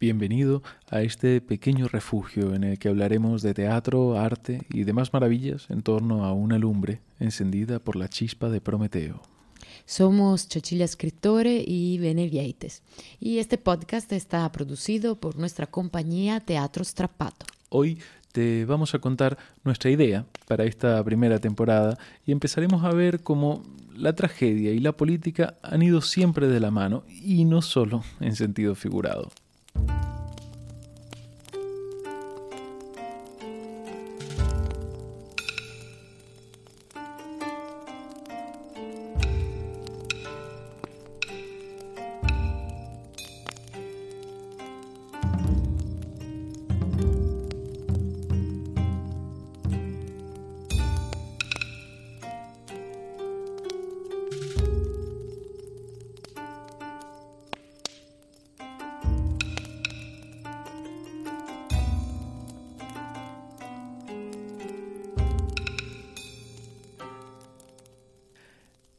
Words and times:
Bienvenido 0.00 0.62
a 0.88 1.02
este 1.02 1.42
pequeño 1.42 1.86
refugio 1.86 2.54
en 2.54 2.64
el 2.64 2.78
que 2.78 2.88
hablaremos 2.88 3.42
de 3.42 3.52
teatro, 3.52 4.18
arte 4.18 4.62
y 4.70 4.84
demás 4.84 5.12
maravillas 5.12 5.66
en 5.68 5.82
torno 5.82 6.24
a 6.24 6.32
una 6.32 6.56
lumbre 6.56 7.02
encendida 7.18 7.80
por 7.80 7.96
la 7.96 8.08
chispa 8.08 8.48
de 8.48 8.62
Prometeo. 8.62 9.20
Somos 9.84 10.48
Cecilia 10.48 10.88
Scrittore 10.88 11.62
y 11.66 11.98
Bene 11.98 12.30
y 13.20 13.38
este 13.40 13.58
podcast 13.58 14.10
está 14.12 14.50
producido 14.50 15.20
por 15.20 15.36
nuestra 15.36 15.66
compañía 15.66 16.40
Teatro 16.40 16.82
Strappato. 16.82 17.44
Hoy 17.68 17.98
te 18.32 18.64
vamos 18.64 18.94
a 18.94 19.00
contar 19.00 19.36
nuestra 19.64 19.90
idea 19.90 20.24
para 20.48 20.64
esta 20.64 21.04
primera 21.04 21.40
temporada 21.40 21.98
y 22.24 22.32
empezaremos 22.32 22.84
a 22.84 22.94
ver 22.94 23.22
cómo 23.22 23.62
la 23.94 24.14
tragedia 24.14 24.72
y 24.72 24.78
la 24.78 24.92
política 24.92 25.58
han 25.62 25.82
ido 25.82 26.00
siempre 26.00 26.48
de 26.48 26.58
la 26.58 26.70
mano 26.70 27.04
y 27.06 27.44
no 27.44 27.60
solo 27.60 28.02
en 28.18 28.34
sentido 28.34 28.74
figurado. 28.74 29.28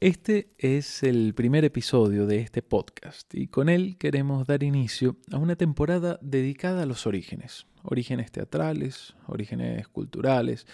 Este 0.01 0.49
es 0.57 1.03
el 1.03 1.35
primer 1.35 1.63
episodio 1.63 2.25
de 2.25 2.39
este 2.39 2.63
podcast 2.63 3.31
y 3.35 3.45
con 3.45 3.69
él 3.69 3.97
queremos 3.99 4.47
dar 4.47 4.63
inicio 4.63 5.17
a 5.31 5.37
una 5.37 5.55
temporada 5.55 6.17
dedicada 6.23 6.81
a 6.81 6.85
los 6.87 7.05
orígenes, 7.05 7.67
orígenes 7.83 8.31
teatrales, 8.31 9.13
orígenes 9.27 9.87
culturales, 9.87 10.65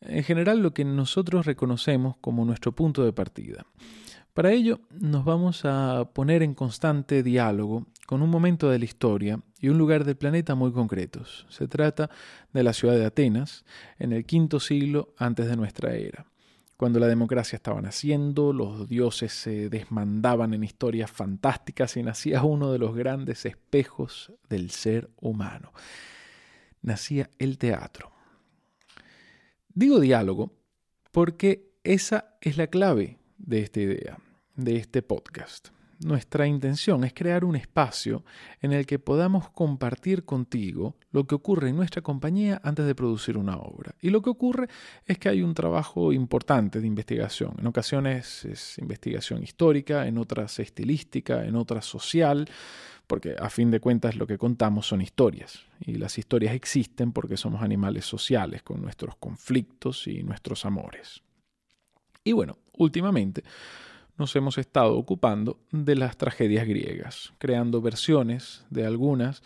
en 0.00 0.24
general 0.24 0.60
lo 0.60 0.72
que 0.72 0.86
nosotros 0.86 1.44
reconocemos 1.44 2.16
como 2.22 2.46
nuestro 2.46 2.72
punto 2.72 3.04
de 3.04 3.12
partida. 3.12 3.66
Para 4.32 4.52
ello 4.52 4.80
nos 4.98 5.26
vamos 5.26 5.66
a 5.66 6.08
poner 6.14 6.42
en 6.42 6.54
constante 6.54 7.22
diálogo 7.22 7.84
con 8.06 8.22
un 8.22 8.30
momento 8.30 8.70
de 8.70 8.78
la 8.78 8.86
historia 8.86 9.40
y 9.60 9.68
un 9.68 9.76
lugar 9.76 10.04
del 10.04 10.16
planeta 10.16 10.54
muy 10.54 10.72
concretos. 10.72 11.44
Se 11.50 11.68
trata 11.68 12.08
de 12.54 12.62
la 12.62 12.72
ciudad 12.72 12.94
de 12.94 13.04
Atenas 13.04 13.66
en 13.98 14.14
el 14.14 14.24
quinto 14.24 14.58
siglo 14.58 15.12
antes 15.18 15.48
de 15.48 15.56
nuestra 15.56 15.96
era 15.96 16.24
cuando 16.76 16.98
la 16.98 17.06
democracia 17.06 17.56
estaba 17.56 17.80
naciendo, 17.80 18.52
los 18.52 18.88
dioses 18.88 19.32
se 19.32 19.68
desmandaban 19.68 20.54
en 20.54 20.64
historias 20.64 21.10
fantásticas 21.10 21.96
y 21.96 22.02
nacía 22.02 22.42
uno 22.42 22.72
de 22.72 22.78
los 22.78 22.94
grandes 22.94 23.46
espejos 23.46 24.32
del 24.48 24.70
ser 24.70 25.10
humano. 25.20 25.72
Nacía 26.82 27.30
el 27.38 27.58
teatro. 27.58 28.10
Digo 29.68 30.00
diálogo 30.00 30.52
porque 31.12 31.72
esa 31.84 32.36
es 32.40 32.56
la 32.56 32.66
clave 32.66 33.18
de 33.38 33.60
esta 33.60 33.80
idea, 33.80 34.18
de 34.56 34.76
este 34.76 35.02
podcast. 35.02 35.73
Nuestra 36.00 36.46
intención 36.46 37.04
es 37.04 37.12
crear 37.14 37.44
un 37.44 37.56
espacio 37.56 38.24
en 38.60 38.72
el 38.72 38.86
que 38.86 38.98
podamos 38.98 39.50
compartir 39.50 40.24
contigo 40.24 40.96
lo 41.12 41.26
que 41.26 41.34
ocurre 41.34 41.68
en 41.68 41.76
nuestra 41.76 42.02
compañía 42.02 42.60
antes 42.64 42.86
de 42.86 42.94
producir 42.94 43.36
una 43.36 43.56
obra. 43.56 43.94
Y 44.00 44.10
lo 44.10 44.22
que 44.22 44.30
ocurre 44.30 44.68
es 45.06 45.18
que 45.18 45.28
hay 45.28 45.42
un 45.42 45.54
trabajo 45.54 46.12
importante 46.12 46.80
de 46.80 46.86
investigación. 46.86 47.54
En 47.58 47.66
ocasiones 47.66 48.44
es 48.44 48.78
investigación 48.78 49.42
histórica, 49.42 50.06
en 50.06 50.18
otras 50.18 50.58
estilística, 50.58 51.44
en 51.44 51.56
otras 51.56 51.84
social, 51.84 52.48
porque 53.06 53.36
a 53.38 53.50
fin 53.50 53.70
de 53.70 53.80
cuentas 53.80 54.16
lo 54.16 54.26
que 54.26 54.38
contamos 54.38 54.86
son 54.86 55.00
historias. 55.00 55.64
Y 55.80 55.94
las 55.94 56.18
historias 56.18 56.54
existen 56.54 57.12
porque 57.12 57.36
somos 57.36 57.62
animales 57.62 58.04
sociales, 58.04 58.62
con 58.62 58.82
nuestros 58.82 59.16
conflictos 59.16 60.06
y 60.06 60.22
nuestros 60.22 60.64
amores. 60.64 61.22
Y 62.24 62.32
bueno, 62.32 62.58
últimamente 62.78 63.44
nos 64.16 64.34
hemos 64.36 64.58
estado 64.58 64.96
ocupando 64.96 65.58
de 65.72 65.96
las 65.96 66.16
tragedias 66.16 66.66
griegas, 66.66 67.32
creando 67.38 67.80
versiones 67.80 68.64
de 68.70 68.86
algunas 68.86 69.42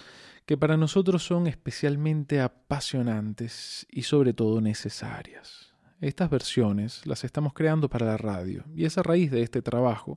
que 0.47 0.57
para 0.57 0.77
nosotros 0.77 1.23
son 1.23 1.47
especialmente 1.47 2.41
apasionantes 2.41 3.87
y 3.91 4.03
sobre 4.03 4.33
todo 4.33 4.61
necesarias. 4.61 5.75
Estas 6.01 6.31
versiones 6.31 7.05
las 7.07 7.25
estamos 7.25 7.53
creando 7.53 7.89
para 7.89 8.07
la 8.07 8.17
radio 8.17 8.65
y 8.75 8.85
es 8.85 8.97
a 8.99 9.03
raíz 9.03 9.33
de 9.33 9.43
este 9.43 9.63
trabajo 9.63 10.17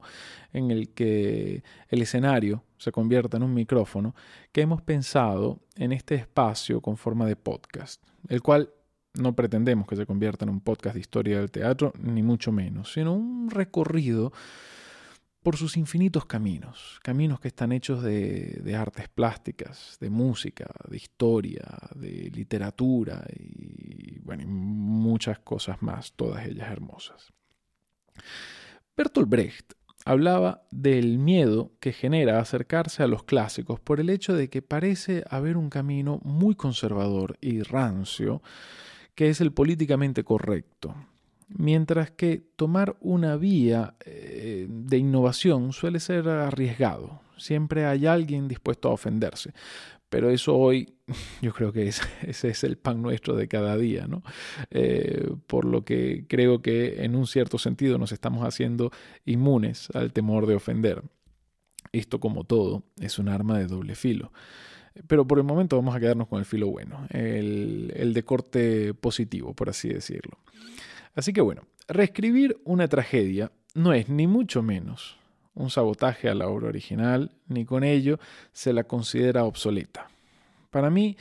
en 0.53 0.69
el 0.69 0.89
que 0.93 1.63
el 1.89 2.01
escenario 2.03 2.63
se 2.77 2.91
convierta 2.91 3.37
en 3.37 3.43
un 3.43 3.53
micrófono 3.53 4.15
que 4.51 4.61
hemos 4.61 4.81
pensado 4.83 5.59
en 5.75 5.91
este 5.91 6.15
espacio 6.15 6.81
con 6.81 6.97
forma 6.97 7.25
de 7.25 7.35
podcast, 7.35 8.03
el 8.29 8.41
cual 8.43 8.71
no 9.13 9.35
pretendemos 9.35 9.87
que 9.87 9.95
se 9.95 10.05
convierta 10.05 10.45
en 10.45 10.49
un 10.49 10.61
podcast 10.61 10.95
de 10.95 11.01
historia 11.01 11.39
del 11.39 11.51
teatro, 11.51 11.93
ni 11.99 12.23
mucho 12.23 12.51
menos, 12.51 12.93
sino 12.93 13.13
un 13.13 13.49
recorrido 13.49 14.31
por 15.43 15.57
sus 15.57 15.75
infinitos 15.75 16.25
caminos, 16.25 16.99
caminos 17.01 17.39
que 17.39 17.47
están 17.47 17.71
hechos 17.71 18.03
de, 18.03 18.61
de, 18.63 18.75
artes 18.75 19.09
plásticas, 19.09 19.97
de 19.99 20.09
música, 20.11 20.67
de 20.87 20.97
historia, 20.97 21.65
de 21.95 22.29
literatura 22.31 23.25
y, 23.35 24.19
bueno, 24.19 24.43
y 24.43 24.45
muchas 24.45 25.39
cosas 25.39 25.81
más, 25.81 26.13
todas 26.13 26.45
ellas 26.45 26.71
hermosas. 26.71 27.33
Bertolt 28.95 29.29
Brecht 29.29 29.73
hablaba 30.05 30.63
del 30.69 31.17
miedo 31.17 31.71
que 31.79 31.91
genera 31.91 32.39
acercarse 32.39 33.01
a 33.01 33.07
los 33.07 33.23
clásicos 33.23 33.79
por 33.79 33.99
el 33.99 34.11
hecho 34.11 34.33
de 34.33 34.49
que 34.49 34.61
parece 34.61 35.23
haber 35.29 35.57
un 35.57 35.69
camino 35.69 36.19
muy 36.23 36.53
conservador 36.55 37.37
y 37.41 37.63
rancio 37.63 38.43
que 39.21 39.29
es 39.29 39.39
el 39.39 39.51
políticamente 39.51 40.23
correcto. 40.23 40.95
Mientras 41.47 42.09
que 42.09 42.41
tomar 42.55 42.97
una 43.01 43.35
vía 43.35 43.93
eh, 44.03 44.65
de 44.67 44.97
innovación 44.97 45.73
suele 45.73 45.99
ser 45.99 46.27
arriesgado. 46.27 47.21
Siempre 47.37 47.85
hay 47.85 48.07
alguien 48.07 48.47
dispuesto 48.47 48.89
a 48.89 48.93
ofenderse. 48.93 49.53
Pero 50.09 50.31
eso 50.31 50.57
hoy 50.57 50.95
yo 51.43 51.53
creo 51.53 51.71
que 51.71 51.87
ese 52.23 52.49
es 52.49 52.63
el 52.63 52.79
pan 52.79 53.03
nuestro 53.03 53.35
de 53.35 53.47
cada 53.47 53.77
día, 53.77 54.07
¿no? 54.07 54.23
Eh, 54.71 55.31
por 55.45 55.65
lo 55.65 55.85
que 55.85 56.25
creo 56.27 56.63
que 56.63 57.03
en 57.05 57.15
un 57.15 57.27
cierto 57.27 57.59
sentido 57.59 57.99
nos 57.99 58.11
estamos 58.11 58.43
haciendo 58.43 58.89
inmunes 59.23 59.89
al 59.93 60.13
temor 60.13 60.47
de 60.47 60.55
ofender. 60.55 61.03
Esto 61.91 62.19
como 62.19 62.43
todo 62.43 62.85
es 62.99 63.19
un 63.19 63.29
arma 63.29 63.59
de 63.59 63.67
doble 63.67 63.93
filo. 63.93 64.31
Pero 65.07 65.25
por 65.25 65.37
el 65.37 65.43
momento 65.43 65.75
vamos 65.77 65.95
a 65.95 65.99
quedarnos 65.99 66.27
con 66.27 66.39
el 66.39 66.45
filo 66.45 66.67
bueno, 66.67 67.07
el, 67.09 67.93
el 67.95 68.13
de 68.13 68.23
corte 68.23 68.93
positivo, 68.93 69.53
por 69.53 69.69
así 69.69 69.89
decirlo. 69.89 70.37
Así 71.15 71.33
que 71.33 71.41
bueno, 71.41 71.63
reescribir 71.87 72.57
una 72.65 72.87
tragedia 72.87 73.51
no 73.73 73.93
es 73.93 74.09
ni 74.09 74.27
mucho 74.27 74.61
menos 74.61 75.17
un 75.53 75.69
sabotaje 75.69 76.29
a 76.29 76.35
la 76.35 76.47
obra 76.47 76.69
original, 76.69 77.31
ni 77.47 77.65
con 77.65 77.83
ello 77.83 78.19
se 78.51 78.73
la 78.73 78.83
considera 78.83 79.43
obsoleta. 79.43 80.07
Para 80.69 80.89
mí, 80.89 81.17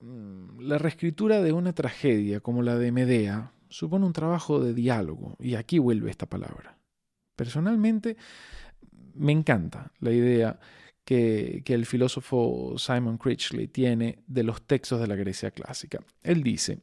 mm, 0.00 0.60
la 0.60 0.78
reescritura 0.78 1.42
de 1.42 1.52
una 1.52 1.72
tragedia 1.72 2.40
como 2.40 2.62
la 2.62 2.76
de 2.76 2.92
Medea 2.92 3.52
supone 3.68 4.06
un 4.06 4.12
trabajo 4.12 4.60
de 4.60 4.72
diálogo, 4.72 5.36
y 5.38 5.56
aquí 5.56 5.78
vuelve 5.78 6.10
esta 6.10 6.26
palabra. 6.26 6.78
Personalmente, 7.36 8.16
me 9.14 9.32
encanta 9.32 9.92
la 10.00 10.12
idea 10.12 10.58
que, 11.04 11.62
el 11.66 11.86
filósofo 11.86 12.74
Simon 12.78 13.18
Critchley 13.18 13.68
tiene 13.68 14.18
de 14.26 14.42
los 14.42 14.62
textos 14.62 15.00
de 15.00 15.06
la 15.06 15.16
Grecia 15.16 15.50
clásica. 15.50 16.00
Él 16.22 16.42
dice 16.42 16.78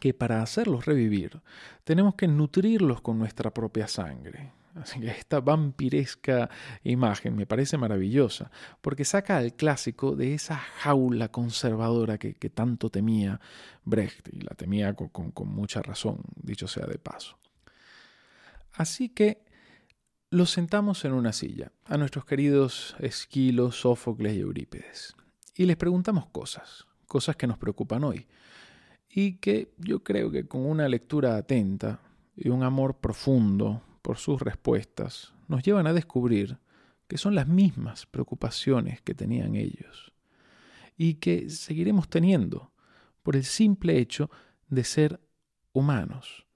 que 0.00 0.12
para 0.12 0.42
hacerlos 0.42 0.86
revivir 0.86 1.40
tenemos 1.84 2.14
que 2.14 2.28
nutrirlos 2.28 3.00
con 3.00 3.18
nuestra 3.18 3.52
propia 3.52 3.86
sangre. 3.86 4.52
Así 4.74 4.98
que 4.98 5.06
esta 5.06 5.38
vampiresca 5.38 6.50
imagen 6.82 7.36
me 7.36 7.46
parece 7.46 7.78
maravillosa, 7.78 8.50
porque 8.80 9.04
saca 9.04 9.36
al 9.36 9.54
clásico 9.54 10.16
de 10.16 10.34
esa 10.34 10.56
jaula 10.56 11.28
conservadora 11.28 12.18
que, 12.18 12.34
tanto 12.50 12.90
temía 12.90 13.40
Brecht, 13.84 14.28
y 14.32 14.40
la 14.40 14.56
temía 14.56 14.94
con 14.94 15.48
mucha 15.48 15.80
razón, 15.80 16.22
dicho 16.34 16.66
sea 16.66 16.86
de 16.86 16.98
paso. 16.98 17.38
Así 18.72 19.10
que 19.10 19.43
los 20.34 20.50
sentamos 20.50 21.04
en 21.04 21.12
una 21.12 21.32
silla, 21.32 21.70
a 21.84 21.96
nuestros 21.96 22.24
queridos 22.24 22.96
Esquilo, 22.98 23.70
Sófocles 23.70 24.34
y 24.34 24.40
Eurípides, 24.40 25.14
y 25.54 25.64
les 25.64 25.76
preguntamos 25.76 26.26
cosas, 26.26 26.88
cosas 27.06 27.36
que 27.36 27.46
nos 27.46 27.56
preocupan 27.56 28.02
hoy, 28.02 28.26
y 29.08 29.34
que 29.36 29.72
yo 29.78 30.02
creo 30.02 30.32
que 30.32 30.48
con 30.48 30.66
una 30.66 30.88
lectura 30.88 31.36
atenta 31.36 32.00
y 32.34 32.48
un 32.48 32.64
amor 32.64 32.96
profundo 32.96 33.80
por 34.02 34.18
sus 34.18 34.42
respuestas, 34.42 35.32
nos 35.46 35.62
llevan 35.62 35.86
a 35.86 35.92
descubrir 35.92 36.58
que 37.06 37.16
son 37.16 37.36
las 37.36 37.46
mismas 37.46 38.04
preocupaciones 38.04 39.00
que 39.02 39.14
tenían 39.14 39.54
ellos. 39.54 40.12
y 40.96 41.14
que 41.14 41.48
seguiremos 41.48 42.08
teniendo 42.08 42.72
por 43.22 43.36
el 43.36 43.44
simple 43.44 43.98
hecho 43.98 44.30
de 44.68 44.82
ser 44.84 45.20
humanos. 45.72 46.46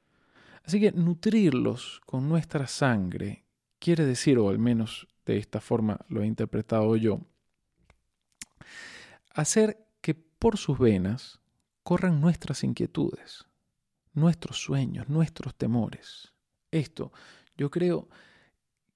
Así 0.64 0.80
que 0.80 0.92
nutrirlos 0.92 2.00
con 2.06 2.28
nuestra 2.28 2.68
sangre 2.68 3.47
quiere 3.78 4.04
decir, 4.04 4.38
o 4.38 4.48
al 4.48 4.58
menos 4.58 5.08
de 5.26 5.38
esta 5.38 5.60
forma 5.60 6.00
lo 6.08 6.22
he 6.22 6.26
interpretado 6.26 6.96
yo, 6.96 7.20
hacer 9.34 9.86
que 10.00 10.14
por 10.14 10.56
sus 10.56 10.78
venas 10.78 11.40
corran 11.82 12.20
nuestras 12.20 12.64
inquietudes, 12.64 13.46
nuestros 14.12 14.60
sueños, 14.60 15.08
nuestros 15.08 15.54
temores. 15.54 16.32
Esto, 16.70 17.12
yo 17.56 17.70
creo 17.70 18.08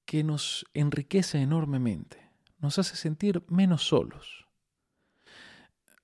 que 0.05 0.25
nos 0.25 0.67
enriquece 0.75 1.40
enormemente, 1.40 2.31
nos 2.58 2.79
hace 2.79 2.96
sentir 2.96 3.43
menos 3.49 3.84
solos, 3.84 4.46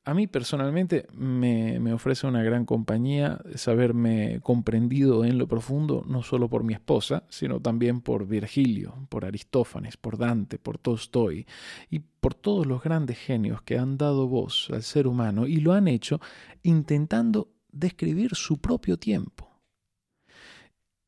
a 0.08 0.14
mí 0.14 0.26
personalmente 0.26 1.06
me, 1.12 1.93
ofrece 1.93 2.26
una 2.26 2.43
gran 2.43 2.64
compañía 2.64 3.43
saberme 3.56 4.40
comprendido 4.43 5.22
en 5.26 5.37
lo 5.37 5.46
profundo, 5.46 6.02
no 6.08 6.22
solo 6.22 6.49
por 6.49 6.64
mi 6.64 6.72
esposa, 6.72 7.25
sino 7.28 7.60
también 7.60 8.00
por 8.00 8.26
Virgilio, 8.26 9.06
por 9.10 9.26
Aristófanes, 9.26 9.99
por 9.99 10.16
Dante, 10.16 10.58
por 10.58 10.78
Tolstoy 10.78 11.46
y 11.90 11.99
por 11.99 12.32
todos 12.32 12.66
los 12.66 12.82
grandes 12.82 13.19
genios 13.19 13.60
que 13.60 13.76
han 13.76 13.99
dado 13.99 14.26
voz 14.28 14.70
al 14.72 14.82
ser 14.82 15.06
humano 15.06 15.46
y 15.46 15.56
lo 15.56 15.75
han 15.75 15.88
hecho 15.88 16.22
intentando 16.62 17.50
describir 17.70 18.34
su 18.34 18.56
propio 18.62 18.96
tiempo. 18.96 19.46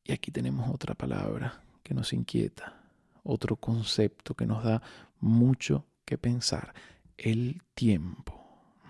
Y 0.03 0.11
aquí 0.11 0.29
tenemos 0.29 0.69
otra 0.69 0.93
palabra 0.93 1.63
que 1.81 1.95
nos 1.95 2.13
inquieta, 2.13 2.79
otro 3.23 3.55
concepto 3.55 4.35
que 4.35 4.45
nos 4.45 4.63
da 4.63 4.79
mucho 5.19 5.87
que 6.05 6.19
pensar, 6.19 6.75
el 7.17 7.63
tiempo. 7.73 8.40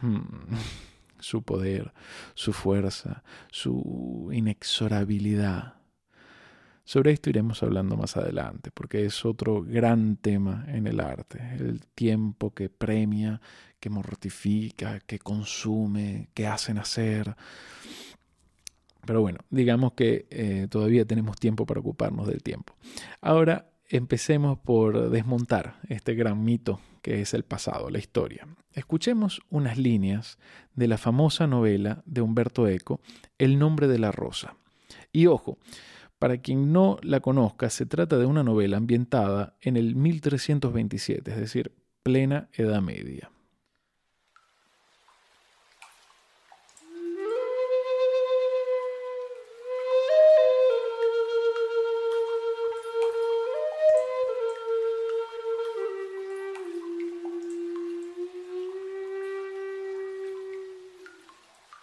Hmm. 0.02 0.22
su 1.22 1.44
poder, 1.44 1.94
su 2.34 2.52
fuerza, 2.54 3.24
su 3.52 4.30
inexorabilidad. 4.34 5.76
Sobre 6.84 7.12
esto 7.12 7.30
iremos 7.30 7.64
hablando 7.64 7.96
más 7.96 8.18
adelante, 8.18 8.72
porque 8.74 9.06
es 9.06 9.24
otro 9.24 9.64
gran 9.64 10.18
tema 10.18 10.66
en 10.68 10.88
el 10.88 11.00
arte, 11.00 11.40
el 11.58 11.86
tiempo 11.88 12.54
que 12.54 12.70
premia, 12.70 13.40
que 13.80 13.90
mortifica, 13.90 15.00
que 15.00 15.20
consume, 15.20 16.30
que 16.34 16.48
hace 16.48 16.74
nacer. 16.74 17.36
Pero 19.06 19.22
bueno, 19.22 19.40
digamos 19.50 19.94
que 19.94 20.28
eh, 20.30 20.68
todavía 20.70 21.06
tenemos 21.06 21.38
tiempo 21.38 21.66
para 21.66 21.80
ocuparnos 21.80 22.28
del 22.28 22.44
tiempo. 22.44 22.76
Ahora 23.22 23.72
empecemos 23.88 24.60
por 24.60 25.10
desmontar 25.10 25.80
este 25.88 26.14
gran 26.16 26.44
mito 26.44 26.80
que 27.02 27.22
es 27.22 27.34
el 27.34 27.44
pasado, 27.44 27.90
la 27.90 28.00
historia. 28.00 28.48
Escuchemos 28.74 29.42
unas 29.50 29.78
líneas 29.78 30.38
de 30.76 30.88
la 30.88 30.98
famosa 30.98 31.48
novela 31.48 32.04
de 32.06 32.22
Humberto 32.22 32.68
Eco, 32.68 33.02
El 33.38 33.60
nombre 33.60 33.88
de 33.88 34.00
la 34.00 34.12
rosa. 34.12 34.56
Y 35.12 35.28
ojo, 35.28 35.58
para 36.20 36.38
quien 36.38 36.72
no 36.72 36.98
la 37.02 37.20
conozca, 37.20 37.70
se 37.70 37.86
trata 37.86 38.18
de 38.18 38.26
una 38.26 38.44
novela 38.44 38.78
ambientada 38.78 39.58
en 39.62 39.76
el 39.76 39.96
1327, 39.96 41.32
es 41.32 41.38
decir, 41.38 41.74
plena 42.04 42.50
Edad 42.54 42.82
Media. 42.82 43.32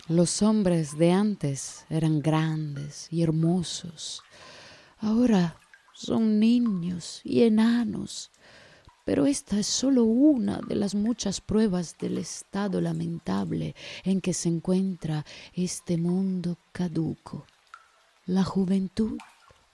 Los 0.09 0.41
hombres 0.41 0.97
de 0.97 1.13
antes 1.13 1.85
eran 1.91 2.23
grandes 2.23 3.09
y 3.11 3.23
hermosos. 3.23 4.23
Ahora 5.01 5.61
son 5.93 6.41
niños 6.41 7.21
y 7.25 7.43
enanos. 7.43 8.31
Pero 9.05 9.27
esta 9.27 9.59
es 9.59 9.67
solo 9.67 10.05
una 10.05 10.61
de 10.67 10.77
las 10.77 10.95
muchas 10.95 11.43
pruebas 11.43 11.99
del 11.99 12.17
estado 12.17 12.81
lamentable 12.81 13.75
en 14.03 14.23
que 14.23 14.33
se 14.33 14.49
encuentra 14.49 15.27
este 15.53 15.99
mundo 15.99 16.57
caduco. 16.73 17.45
La 18.25 18.45
juventud 18.45 19.19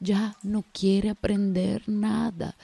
ya 0.00 0.36
no 0.42 0.64
quiere 0.72 1.10
aprender 1.10 1.88
nada. 1.88 2.56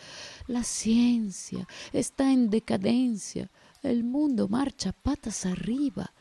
La 0.49 0.65
ciencia 0.65 1.69
está 1.93 2.33
en 2.33 2.51
decadencia. 2.51 3.49
El 3.81 4.03
mundo 4.03 4.49
marcha 4.49 4.91
patas 4.91 5.47
arriba. 5.47 6.13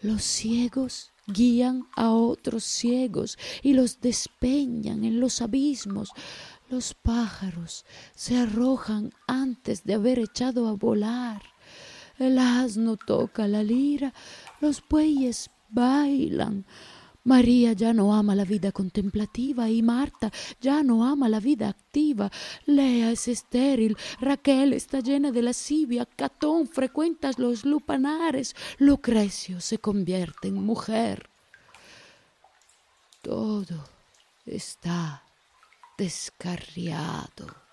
Los 0.00 0.22
ciegos 0.22 1.12
guían 1.26 1.88
a 1.96 2.10
otros 2.10 2.62
ciegos 2.62 3.36
y 3.62 3.74
los 3.74 4.00
despeñan 4.00 5.04
en 5.04 5.18
los 5.18 5.42
abismos. 5.42 6.10
Los 6.70 6.94
pájaros 6.94 7.84
se 8.14 8.36
arrojan 8.36 9.12
antes 9.26 9.84
de 9.84 9.94
haber 9.94 10.20
echado 10.20 10.68
a 10.68 10.72
volar. 10.72 11.42
El 12.18 12.38
asno 12.38 12.96
toca 12.96 13.48
la 13.48 13.62
lira, 13.62 14.14
los 14.60 14.82
bueyes 14.88 15.50
bailan. 15.68 16.64
María 17.28 17.74
ya 17.74 17.92
no 17.92 18.14
ama 18.14 18.34
la 18.34 18.46
vida 18.46 18.72
contemplativa 18.72 19.68
y 19.68 19.82
Marta 19.82 20.32
ya 20.62 20.82
no 20.82 21.04
ama 21.04 21.28
la 21.28 21.40
vida 21.40 21.68
activa. 21.68 22.32
Lea 22.64 23.10
es 23.10 23.28
estéril, 23.28 23.98
Raquel 24.18 24.72
está 24.72 25.00
llena 25.00 25.30
de 25.30 25.42
lascivia, 25.42 26.06
Catón 26.06 26.66
frecuenta 26.66 27.30
los 27.36 27.66
lupanares, 27.66 28.56
Lucrecio 28.78 29.60
se 29.60 29.76
convierte 29.76 30.48
en 30.48 30.54
mujer. 30.54 31.28
Todo 33.20 33.84
está 34.46 35.22
descarriado. 35.98 37.67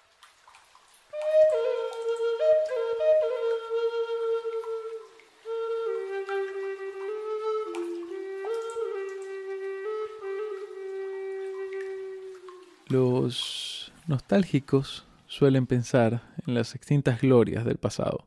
Los 12.96 13.92
nostálgicos 14.08 15.06
suelen 15.28 15.68
pensar 15.68 16.32
en 16.48 16.54
las 16.54 16.76
extintas 16.76 17.20
glorias 17.20 17.66
del 17.66 17.76
pasado, 17.76 18.26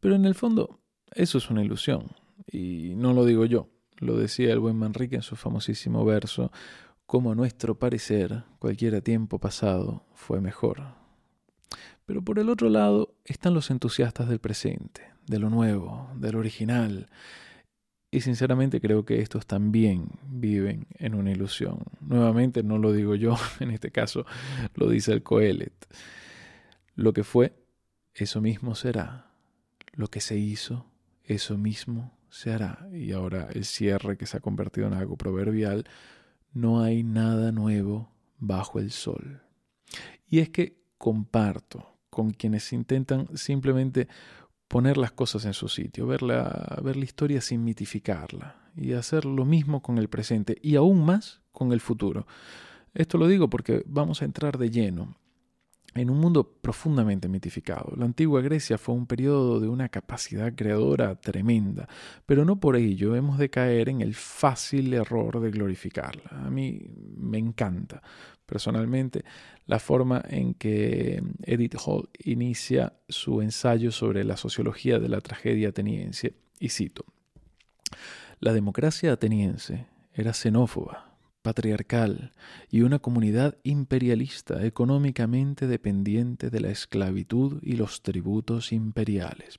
pero 0.00 0.14
en 0.14 0.24
el 0.24 0.34
fondo 0.34 0.80
eso 1.14 1.36
es 1.36 1.50
una 1.50 1.62
ilusión, 1.62 2.06
y 2.50 2.94
no 2.96 3.12
lo 3.12 3.26
digo 3.26 3.44
yo, 3.44 3.68
lo 3.98 4.16
decía 4.16 4.50
el 4.54 4.60
buen 4.60 4.76
Manrique 4.76 5.16
en 5.16 5.22
su 5.22 5.36
famosísimo 5.36 6.06
verso, 6.06 6.50
como 7.04 7.32
a 7.32 7.34
nuestro 7.34 7.78
parecer 7.78 8.44
cualquier 8.58 9.02
tiempo 9.02 9.38
pasado 9.38 10.06
fue 10.14 10.40
mejor. 10.40 10.94
Pero 12.06 12.22
por 12.22 12.38
el 12.38 12.48
otro 12.48 12.70
lado 12.70 13.14
están 13.26 13.52
los 13.52 13.70
entusiastas 13.70 14.26
del 14.26 14.38
presente, 14.38 15.02
de 15.26 15.38
lo 15.38 15.50
nuevo, 15.50 16.08
de 16.14 16.32
lo 16.32 16.38
original, 16.38 17.10
y 18.14 18.20
sinceramente 18.20 18.78
creo 18.78 19.06
que 19.06 19.22
estos 19.22 19.46
también 19.46 20.10
viven 20.28 20.86
en 20.98 21.14
una 21.14 21.32
ilusión. 21.32 21.78
Nuevamente 22.02 22.62
no 22.62 22.76
lo 22.76 22.92
digo 22.92 23.14
yo, 23.14 23.36
en 23.60 23.70
este 23.70 23.90
caso 23.90 24.26
lo 24.74 24.88
dice 24.90 25.12
el 25.12 25.22
Coelet. 25.22 25.72
Lo 26.94 27.14
que 27.14 27.24
fue, 27.24 27.54
eso 28.14 28.42
mismo 28.42 28.74
será. 28.74 29.32
Lo 29.94 30.08
que 30.08 30.20
se 30.20 30.36
hizo, 30.36 30.86
eso 31.24 31.56
mismo 31.56 32.18
se 32.28 32.52
hará. 32.52 32.86
Y 32.92 33.12
ahora 33.12 33.48
el 33.50 33.64
cierre 33.64 34.18
que 34.18 34.26
se 34.26 34.36
ha 34.36 34.40
convertido 34.40 34.86
en 34.88 34.92
algo 34.92 35.16
proverbial, 35.16 35.84
no 36.52 36.82
hay 36.82 37.02
nada 37.04 37.50
nuevo 37.50 38.12
bajo 38.36 38.78
el 38.78 38.90
sol. 38.90 39.40
Y 40.26 40.40
es 40.40 40.50
que 40.50 40.82
comparto 40.98 41.96
con 42.10 42.30
quienes 42.30 42.74
intentan 42.74 43.26
simplemente 43.38 44.06
poner 44.72 44.96
las 44.96 45.12
cosas 45.12 45.44
en 45.44 45.52
su 45.52 45.68
sitio, 45.68 46.06
ver 46.06 46.22
la, 46.22 46.80
ver 46.82 46.96
la 46.96 47.04
historia 47.04 47.42
sin 47.42 47.62
mitificarla 47.62 48.56
y 48.74 48.94
hacer 48.94 49.26
lo 49.26 49.44
mismo 49.44 49.82
con 49.82 49.98
el 49.98 50.08
presente 50.08 50.56
y 50.62 50.76
aún 50.76 51.04
más 51.04 51.42
con 51.52 51.72
el 51.72 51.80
futuro. 51.82 52.26
Esto 52.94 53.18
lo 53.18 53.28
digo 53.28 53.50
porque 53.50 53.82
vamos 53.84 54.22
a 54.22 54.24
entrar 54.24 54.56
de 54.56 54.70
lleno 54.70 55.14
en 55.94 56.10
un 56.10 56.18
mundo 56.18 56.44
profundamente 56.44 57.28
mitificado. 57.28 57.92
La 57.96 58.04
antigua 58.04 58.40
Grecia 58.40 58.78
fue 58.78 58.94
un 58.94 59.06
periodo 59.06 59.60
de 59.60 59.68
una 59.68 59.88
capacidad 59.88 60.54
creadora 60.54 61.14
tremenda, 61.16 61.88
pero 62.24 62.44
no 62.44 62.58
por 62.58 62.76
ello 62.76 63.14
hemos 63.14 63.38
de 63.38 63.50
caer 63.50 63.88
en 63.88 64.00
el 64.00 64.14
fácil 64.14 64.92
error 64.94 65.40
de 65.40 65.50
glorificarla. 65.50 66.30
A 66.30 66.50
mí 66.50 66.80
me 67.16 67.38
encanta 67.38 68.02
personalmente 68.46 69.24
la 69.66 69.78
forma 69.78 70.22
en 70.28 70.54
que 70.54 71.22
Edith 71.42 71.76
Hall 71.84 72.08
inicia 72.18 72.94
su 73.08 73.40
ensayo 73.40 73.92
sobre 73.92 74.24
la 74.24 74.36
sociología 74.36 74.98
de 74.98 75.08
la 75.08 75.20
tragedia 75.20 75.70
ateniense, 75.70 76.34
y 76.58 76.68
cito, 76.68 77.04
La 78.40 78.52
democracia 78.52 79.12
ateniense 79.12 79.86
era 80.12 80.32
xenófoba, 80.32 81.11
patriarcal 81.42 82.32
y 82.70 82.82
una 82.82 83.00
comunidad 83.00 83.58
imperialista 83.64 84.64
económicamente 84.64 85.66
dependiente 85.66 86.50
de 86.50 86.60
la 86.60 86.70
esclavitud 86.70 87.60
y 87.62 87.72
los 87.72 88.02
tributos 88.02 88.72
imperiales. 88.72 89.58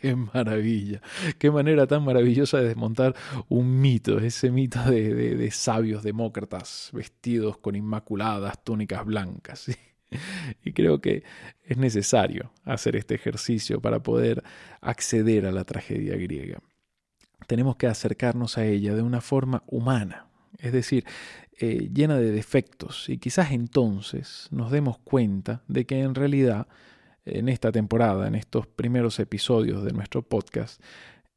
Qué 0.00 0.14
maravilla, 0.14 1.02
qué 1.38 1.50
manera 1.50 1.86
tan 1.86 2.04
maravillosa 2.04 2.58
de 2.58 2.68
desmontar 2.68 3.14
un 3.48 3.80
mito, 3.80 4.18
ese 4.18 4.50
mito 4.50 4.80
de, 4.84 5.50
sabios 5.50 6.02
demócratas 6.02 6.90
vestidos 6.92 7.58
con 7.58 7.74
inmaculadas 7.74 8.62
túnicas 8.62 9.04
blancas. 9.04 9.66
Y 10.64 10.72
creo 10.72 11.00
que 11.00 11.22
es 11.62 11.76
necesario 11.76 12.52
hacer 12.64 12.96
este 12.96 13.14
ejercicio 13.14 13.80
para 13.80 14.02
poder 14.02 14.42
acceder 14.80 15.46
a 15.46 15.52
la 15.52 15.62
tragedia 15.62 16.16
griega. 16.16 16.58
Tenemos 17.46 17.76
que 17.76 17.86
acercarnos 17.86 18.58
a 18.58 18.64
ella 18.64 18.96
de 18.96 19.02
una 19.02 19.20
forma 19.20 19.62
humana, 19.68 20.26
es 20.58 20.72
decir, 20.72 21.04
eh, 21.58 21.90
llena 21.92 22.16
de 22.16 22.30
defectos, 22.30 23.08
y 23.08 23.18
quizás 23.18 23.52
entonces 23.52 24.48
nos 24.50 24.70
demos 24.70 24.98
cuenta 24.98 25.62
de 25.68 25.84
que 25.84 26.00
en 26.00 26.14
realidad 26.14 26.66
en 27.24 27.48
esta 27.48 27.70
temporada, 27.72 28.26
en 28.26 28.34
estos 28.34 28.66
primeros 28.66 29.18
episodios 29.20 29.84
de 29.84 29.92
nuestro 29.92 30.22
podcast, 30.22 30.82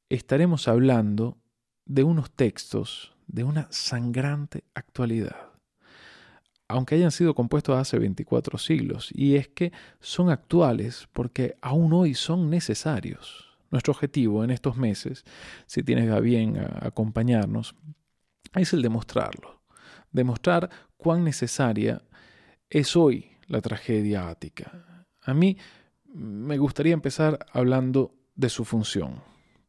estaremos 0.10 0.68
hablando 0.68 1.38
de 1.86 2.04
unos 2.04 2.32
textos 2.32 3.14
de 3.28 3.44
una 3.44 3.68
sangrante 3.72 4.64
actualidad, 4.74 5.50
aunque 6.68 6.96
hayan 6.96 7.12
sido 7.12 7.36
compuestos 7.36 7.78
hace 7.78 8.00
24 8.00 8.58
siglos, 8.58 9.10
y 9.14 9.36
es 9.36 9.48
que 9.48 9.72
son 10.00 10.30
actuales 10.30 11.08
porque 11.14 11.56
aún 11.62 11.94
hoy 11.94 12.14
son 12.14 12.50
necesarios. 12.50 13.50
Nuestro 13.72 13.92
objetivo 13.92 14.44
en 14.44 14.52
estos 14.52 14.78
meses, 14.78 15.26
si 15.66 15.82
tienes 15.82 16.12
a 16.12 16.20
bien 16.20 16.60
acompañarnos, 16.80 17.76
es 18.56 18.74
el 18.74 18.82
demostrarlo, 18.82 19.62
demostrar 20.12 20.70
cuán 20.98 21.24
necesaria 21.24 22.02
es 22.70 22.96
hoy 22.96 23.32
la 23.48 23.62
tragedia 23.62 24.30
ática, 24.30 25.06
a 25.26 25.34
mí 25.34 25.58
me 26.14 26.58
gustaría 26.58 26.94
empezar 26.94 27.46
hablando 27.52 28.14
de 28.36 28.50
su 28.50 28.66
función. 28.66 29.22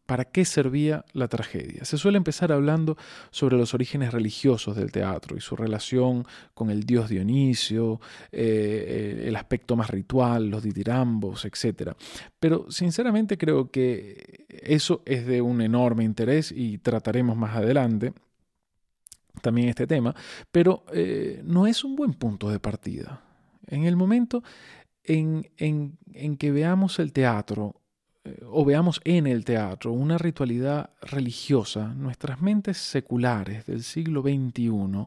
¿Para 0.06 0.26
qué 0.26 0.44
servía 0.44 1.02
la 1.14 1.28
tragedia? 1.28 1.86
Se 1.86 1.96
suele 1.96 2.18
empezar 2.18 2.52
hablando 2.52 2.98
sobre 3.30 3.56
los 3.56 3.72
orígenes 3.72 4.12
religiosos 4.12 4.76
del 4.76 4.92
teatro 4.92 5.34
y 5.34 5.40
su 5.40 5.56
relación 5.56 6.26
con 6.52 6.68
el 6.68 6.84
dios 6.84 7.08
Dionisio, 7.08 8.02
eh, 8.30 9.24
el 9.26 9.34
aspecto 9.34 9.76
más 9.76 9.88
ritual, 9.88 10.50
los 10.50 10.62
ditirambos, 10.62 11.46
etc. 11.46 11.92
Pero 12.38 12.70
sinceramente 12.70 13.38
creo 13.38 13.70
que 13.70 14.44
eso 14.50 15.00
es 15.06 15.24
de 15.24 15.40
un 15.40 15.62
enorme 15.62 16.04
interés 16.04 16.52
y 16.52 16.76
trataremos 16.76 17.38
más 17.38 17.56
adelante 17.56 18.12
también 19.40 19.68
este 19.68 19.86
tema, 19.86 20.14
pero 20.50 20.84
eh, 20.92 21.42
no 21.44 21.66
es 21.66 21.84
un 21.84 21.96
buen 21.96 22.14
punto 22.14 22.50
de 22.50 22.60
partida. 22.60 23.22
En 23.66 23.84
el 23.84 23.96
momento 23.96 24.42
en, 25.02 25.44
que 26.38 26.50
veamos 26.50 26.98
el 26.98 27.12
teatro 27.12 27.80
eh, 28.24 28.40
o 28.46 28.64
veamos 28.64 29.00
en 29.04 29.26
el 29.26 29.44
teatro 29.44 29.92
una 29.92 30.18
ritualidad 30.18 30.90
religiosa, 31.02 31.88
nuestras 31.94 32.40
mentes 32.40 32.78
seculares 32.78 33.66
del 33.66 33.82
siglo 33.82 34.22
XXI 34.22 35.06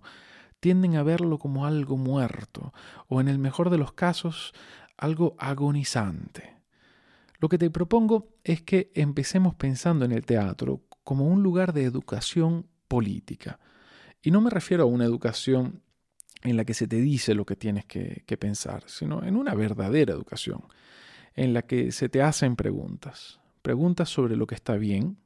tienden 0.59 0.95
a 0.95 1.03
verlo 1.03 1.37
como 1.37 1.65
algo 1.65 1.97
muerto 1.97 2.73
o 3.07 3.21
en 3.21 3.27
el 3.27 3.39
mejor 3.39 3.69
de 3.69 3.77
los 3.77 3.93
casos 3.93 4.53
algo 4.97 5.35
agonizante. 5.37 6.55
Lo 7.39 7.49
que 7.49 7.59
te 7.59 7.69
propongo 7.69 8.29
es 8.43 8.63
que 8.63 8.91
empecemos 8.95 9.53
pensando 9.55 10.05
en 10.05 10.11
el 10.11 10.25
teatro 10.25 10.81
como 11.03 11.27
un 11.27 11.43
lugar 11.43 11.71
de 11.71 11.83
educación 11.83 12.65
política. 12.87 13.59
Y 14.21 14.31
no 14.31 14.41
me 14.41 14.49
refiero 14.49 14.83
a 14.83 14.87
una 14.87 15.05
educación 15.05 15.81
en 16.43 16.57
la 16.57 16.65
que 16.65 16.73
se 16.73 16.87
te 16.87 16.97
dice 16.97 17.33
lo 17.33 17.45
que 17.45 17.55
tienes 17.55 17.85
que, 17.85 18.37
pensar, 18.39 18.83
sino 18.87 19.23
en 19.23 19.35
una 19.35 19.53
verdadera 19.55 20.13
educación, 20.13 20.63
en 21.35 21.53
la 21.53 21.63
que 21.63 21.91
se 21.91 22.09
te 22.09 22.21
hacen 22.21 22.55
preguntas. 22.55 23.39
Preguntas 23.61 24.09
sobre 24.09 24.35
lo 24.35 24.47
que 24.47 24.55
está 24.55 24.75
bien, 24.75 25.17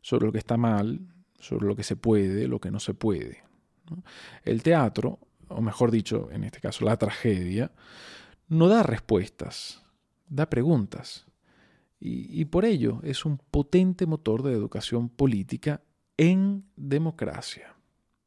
sobre 0.00 0.26
lo 0.26 0.32
que 0.32 0.38
está 0.38 0.56
mal, 0.56 1.00
sobre 1.38 1.66
lo 1.66 1.76
que 1.76 1.82
se 1.82 1.96
puede, 1.96 2.48
lo 2.48 2.60
que 2.60 2.70
no 2.70 2.80
se 2.80 2.94
puede. 2.94 3.42
El 4.44 4.62
teatro, 4.62 5.18
o 5.48 5.60
mejor 5.60 5.90
dicho, 5.90 6.28
en 6.32 6.44
este 6.44 6.60
caso 6.60 6.84
la 6.84 6.96
tragedia, 6.96 7.72
no 8.48 8.68
da 8.68 8.82
respuestas, 8.82 9.82
da 10.28 10.48
preguntas. 10.48 11.26
Y, 11.98 12.44
por 12.44 12.64
ello 12.66 13.00
es 13.02 13.24
un 13.24 13.38
potente 13.38 14.06
motor 14.06 14.42
de 14.42 14.52
educación 14.52 15.08
política 15.08 15.82
en 16.16 16.64
democracia. 16.76 17.75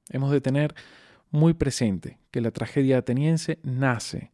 Hemos 0.09 0.31
de 0.31 0.41
tener 0.41 0.75
muy 1.31 1.53
presente 1.53 2.19
que 2.31 2.41
la 2.41 2.51
tragedia 2.51 2.97
ateniense 2.97 3.59
nace 3.63 4.31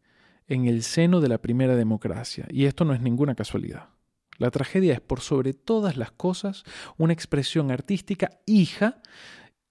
en 0.47 0.67
el 0.67 0.83
seno 0.83 1.21
de 1.21 1.29
la 1.29 1.39
primera 1.39 1.75
democracia, 1.75 2.47
y 2.49 2.65
esto 2.65 2.85
no 2.85 2.93
es 2.93 3.01
ninguna 3.01 3.35
casualidad. 3.35 3.89
La 4.37 4.51
tragedia 4.51 4.93
es 4.93 5.01
por 5.01 5.21
sobre 5.21 5.53
todas 5.53 5.97
las 5.97 6.11
cosas 6.11 6.63
una 6.97 7.13
expresión 7.13 7.71
artística 7.71 8.31
hija 8.45 9.01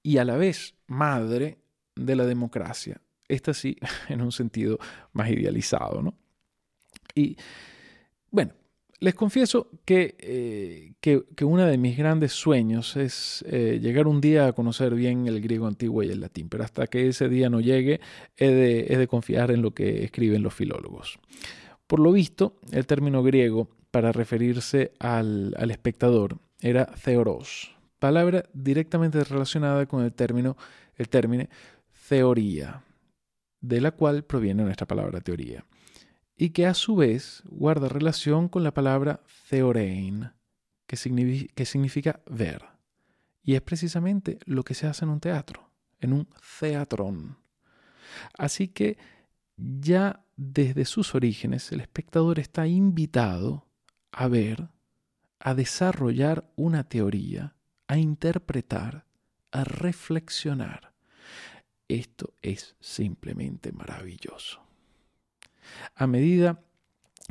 y 0.03 0.19
a 0.19 0.25
la 0.25 0.37
vez 0.37 0.75
madre 0.87 1.59
de 1.95 2.17
la 2.17 2.25
democracia. 2.25 3.01
Esta 3.29 3.55
sí, 3.55 3.77
en 4.09 4.21
un 4.21 4.33
sentido 4.33 4.79
más 5.13 5.31
idealizado, 5.31 6.03
¿no? 6.03 6.15
Y 7.15 7.37
bueno, 8.31 8.53
les 9.05 9.15
confieso 9.15 9.69
eh, 9.87 10.95
que, 10.99 11.25
que, 11.37 11.45
uno 11.45 11.67
de 11.67 11.77
mis 11.77 11.95
grandes 11.95 12.33
sueños 12.33 12.97
es 12.97 13.45
eh, 13.47 13.79
llegar 13.79 14.07
un 14.07 14.23
día 14.23 14.47
a 14.47 14.55
conocer 14.55 14.95
bien 14.95 15.27
el 15.27 15.43
griego 15.43 15.67
antiguo 15.67 16.03
y 16.03 16.09
el 16.09 16.21
latín, 16.21 16.49
pero 16.49 16.65
hasta 16.65 16.87
que 16.87 17.09
ese 17.09 17.29
día 17.29 17.51
no 17.51 17.61
llegue 17.61 18.01
he 18.39 18.49
de, 18.49 19.07
confiar 19.07 19.51
en 19.51 19.61
lo 19.61 19.73
que 19.73 20.05
escriben 20.05 20.43
los 20.43 20.55
filólogos. 20.55 21.19
Por 21.87 22.01
lo 22.01 22.13
visto, 22.13 22.57
el 22.73 22.87
término 22.87 23.23
griego 23.23 23.69
para 23.91 24.11
referirse 24.11 24.93
al, 24.99 25.55
al 25.59 25.71
espectador 25.71 26.39
era 26.63 26.87
theoros, 26.87 27.77
palabra 27.99 28.45
directamente 28.55 29.23
relacionada 29.23 29.85
con 29.85 30.03
el 30.03 30.15
término, 30.15 30.57
el 30.97 31.11
término 31.11 31.45
teoría, 32.09 32.83
de 33.61 33.83
la 33.83 33.91
cual 33.91 34.25
proviene 34.25 34.63
nuestra 34.63 34.87
palabra 34.87 35.21
teoría 35.21 35.63
y 36.37 36.51
que 36.51 36.67
a 36.67 36.75
su 36.75 36.97
vez 36.97 37.43
guarda 37.47 37.89
relación 37.89 38.49
con 38.49 38.65
la 38.65 38.75
palabra 38.75 39.21
theorein, 39.49 40.33
que, 40.87 40.97
significa, 40.97 42.21
ver. 42.27 42.65
Y 43.43 43.55
es 43.55 43.63
precisamente 43.63 44.39
lo 44.45 44.63
que 44.65 44.75
se 44.75 44.87
hace 44.87 45.05
en 45.05 45.11
un 45.11 45.21
teatro, 45.21 45.71
en 46.01 46.13
un 46.13 46.29
teatrón. 46.59 47.39
Así 48.37 48.69
que 48.69 48.99
ya 49.57 50.25
desde 50.37 50.85
sus 50.85 51.15
orígenes 51.15 51.71
el 51.73 51.81
espectador 51.81 52.39
está 52.39 52.67
invitado 52.67 53.67
a 54.13 54.29
ver, 54.29 54.69
a 55.39 55.55
desarrollar 55.55 56.51
una 56.57 56.89
teoría, 56.89 57.55
a 57.89 57.99
interpretar, 57.99 59.07
a 59.51 59.65
reflexionar. 59.65 60.93
Esto 61.89 62.35
es 62.43 62.77
simplemente 62.81 63.73
maravilloso. 63.73 64.64
A 65.95 66.07
medida 66.07 66.61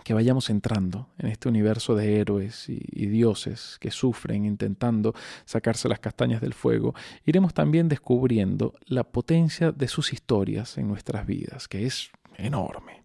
que 0.04 0.14
vayamos 0.14 0.50
entrando 0.50 1.10
en 1.20 1.28
este 1.28 1.50
universo 1.50 1.96
de 1.96 2.20
héroes 2.20 2.68
y, 2.68 3.06
dioses 3.08 3.78
que 3.80 3.92
sufren 3.92 4.46
intentando 4.46 5.14
sacarse 5.46 5.88
las 5.88 6.00
castañas 6.00 6.42
del 6.42 6.54
fuego, 6.54 6.96
iremos 7.26 7.54
también 7.54 7.88
descubriendo 7.90 8.74
la 8.86 9.04
potencia 9.04 9.72
de 9.72 9.88
sus 9.88 10.12
historias 10.12 10.78
en 10.78 10.88
nuestras 10.88 11.28
vidas, 11.28 11.68
que 11.68 11.86
es 11.86 12.10
enorme. 12.38 13.04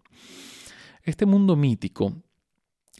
Este 1.03 1.25
mundo 1.25 1.55
mítico 1.55 2.13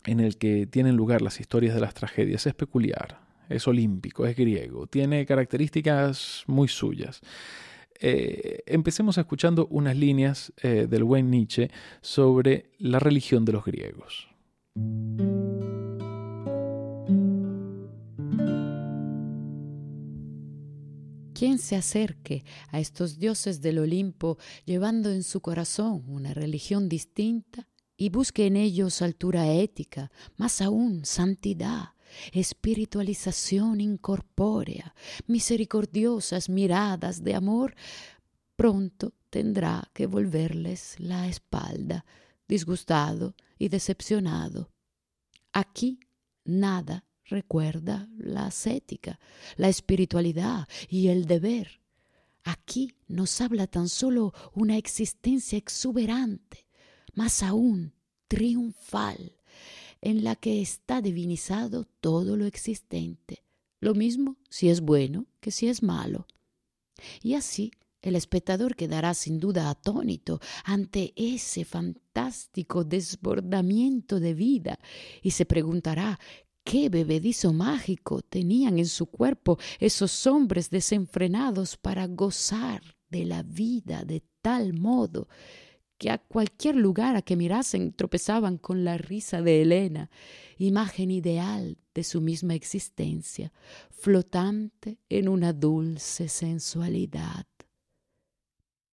en 0.05 0.19
el 0.19 0.38
que 0.38 0.67
tienen 0.67 0.95
lugar 0.95 1.21
las 1.21 1.39
historias 1.39 1.74
de 1.74 1.81
las 1.81 1.93
tragedias 1.93 2.45
es 2.45 2.53
peculiar, 2.53 3.19
es 3.50 3.67
olímpico, 3.67 4.25
es 4.25 4.36
griego, 4.36 4.88
tiene 4.88 5.25
características 5.25 6.43
muy 6.48 6.67
suyas. 6.67 7.21
Eh, 8.01 8.63
empecemos 8.65 9.17
escuchando 9.17 9.67
unas 9.69 9.97
líneas 9.97 10.53
eh, 10.63 10.87
del 10.89 11.03
buen 11.03 11.29
Nietzsche 11.29 11.69
sobre 12.01 12.71
la 12.77 12.99
religión 12.99 13.43
de 13.43 13.51
los 13.51 13.65
griegos. 13.65 14.27
Quien 21.33 21.57
se 21.57 21.75
acerque 21.75 22.43
a 22.69 22.79
estos 22.79 23.17
dioses 23.17 23.61
del 23.61 23.79
Olimpo 23.79 24.37
llevando 24.65 25.09
en 25.09 25.23
su 25.23 25.41
corazón 25.41 26.03
una 26.07 26.33
religión 26.33 26.89
distinta 26.89 27.67
y 27.95 28.09
busque 28.09 28.45
en 28.45 28.55
ellos 28.55 29.01
altura 29.01 29.51
ética, 29.51 30.11
más 30.37 30.61
aún 30.61 31.05
santidad, 31.05 31.89
espiritualización 32.31 33.81
incorpórea, 33.81 34.93
misericordiosas 35.27 36.49
miradas 36.49 37.23
de 37.23 37.35
amor, 37.35 37.75
pronto 38.55 39.13
tendrá 39.29 39.89
que 39.93 40.07
volverles 40.07 40.95
la 40.99 41.27
espalda, 41.27 42.05
disgustado 42.47 43.35
y 43.57 43.69
decepcionado. 43.69 44.71
Aquí 45.53 45.99
nada 46.43 47.05
recuerda 47.25 48.09
la 48.17 48.47
ascética, 48.47 49.19
la 49.55 49.69
espiritualidad 49.69 50.67
y 50.89 51.09
el 51.09 51.25
deber. 51.25 51.79
Aquí 52.43 52.95
nos 53.07 53.39
habla 53.41 53.67
tan 53.67 53.87
solo 53.87 54.33
una 54.53 54.77
existencia 54.77 55.57
exuberante, 55.57 56.67
más 57.13 57.43
aún 57.43 57.93
triunfal, 58.27 59.37
en 60.01 60.23
la 60.23 60.35
que 60.35 60.61
está 60.61 61.01
divinizado 61.01 61.85
todo 61.99 62.37
lo 62.37 62.45
existente, 62.45 63.43
lo 63.79 63.93
mismo 63.93 64.37
si 64.49 64.69
es 64.69 64.81
bueno 64.81 65.25
que 65.39 65.51
si 65.51 65.67
es 65.67 65.83
malo. 65.83 66.27
Y 67.21 67.35
así 67.35 67.71
el 68.01 68.15
espectador 68.15 68.75
quedará 68.75 69.13
sin 69.13 69.39
duda 69.39 69.69
atónito 69.69 70.39
ante 70.63 71.13
ese 71.15 71.65
fantástico 71.65 72.83
desbordamiento 72.83 74.19
de 74.19 74.33
vida 74.33 74.79
y 75.21 75.31
se 75.31 75.45
preguntará 75.45 76.17
qué 76.63 76.89
bebedizo 76.89 77.51
mágico 77.51 78.21
tenían 78.21 78.79
en 78.79 78.87
su 78.87 79.07
cuerpo 79.07 79.57
esos 79.79 80.27
hombres 80.27 80.69
desenfrenados 80.69 81.75
para 81.75 82.07
gozar 82.07 82.81
de 83.09 83.25
la 83.25 83.43
vida 83.43 84.03
de 84.05 84.23
tal 84.41 84.73
modo 84.73 85.27
que 85.99 86.09
a 86.09 86.17
cualquier 86.17 86.75
lugar 86.75 87.17
a 87.17 87.21
que 87.21 87.35
mirasen 87.35 87.91
tropezaban 87.91 88.57
con 88.57 88.85
la 88.85 88.97
risa 88.97 89.41
de 89.41 89.61
Helena, 89.61 90.09
imagen 90.57 91.11
ideal 91.11 91.77
de 91.93 92.03
su 92.05 92.21
misma 92.21 92.55
existencia, 92.55 93.51
flotante 93.91 94.97
en 95.09 95.27
una 95.27 95.51
dulce 95.51 96.29
sensualidad. 96.29 97.45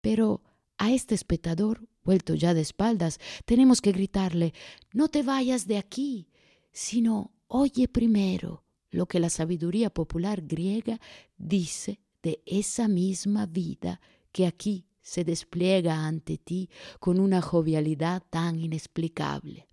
Pero 0.01 0.43
a 0.79 0.93
este 0.93 1.15
espectador, 1.15 1.89
vuelto 2.03 2.35
ya 2.35 2.55
de 2.55 2.61
espaldas, 2.61 3.21
tenemos 3.45 3.81
que 3.81 3.93
gritarle 3.93 4.53
No 4.93 5.09
te 5.09 5.23
vayas 5.23 5.67
de 5.69 5.79
aquí, 5.79 6.29
sino 6.73 7.33
oye 7.47 7.87
primero 7.87 8.65
lo 8.91 9.07
que 9.07 9.21
la 9.21 9.31
sabiduría 9.31 9.91
popular 9.91 10.43
griega 10.43 11.01
dice 11.37 12.01
de 12.23 12.43
esa 12.47 12.89
misma 12.89 13.47
vida 13.47 14.01
que 14.33 14.47
aquí 14.47 14.86
se 15.07 15.25
despliega 15.25 16.07
ante 16.07 16.37
ti 16.37 16.69
con 16.99 17.21
una 17.21 17.41
jovialidad 17.41 18.23
tan 18.29 18.59
inexplicable. 18.59 19.69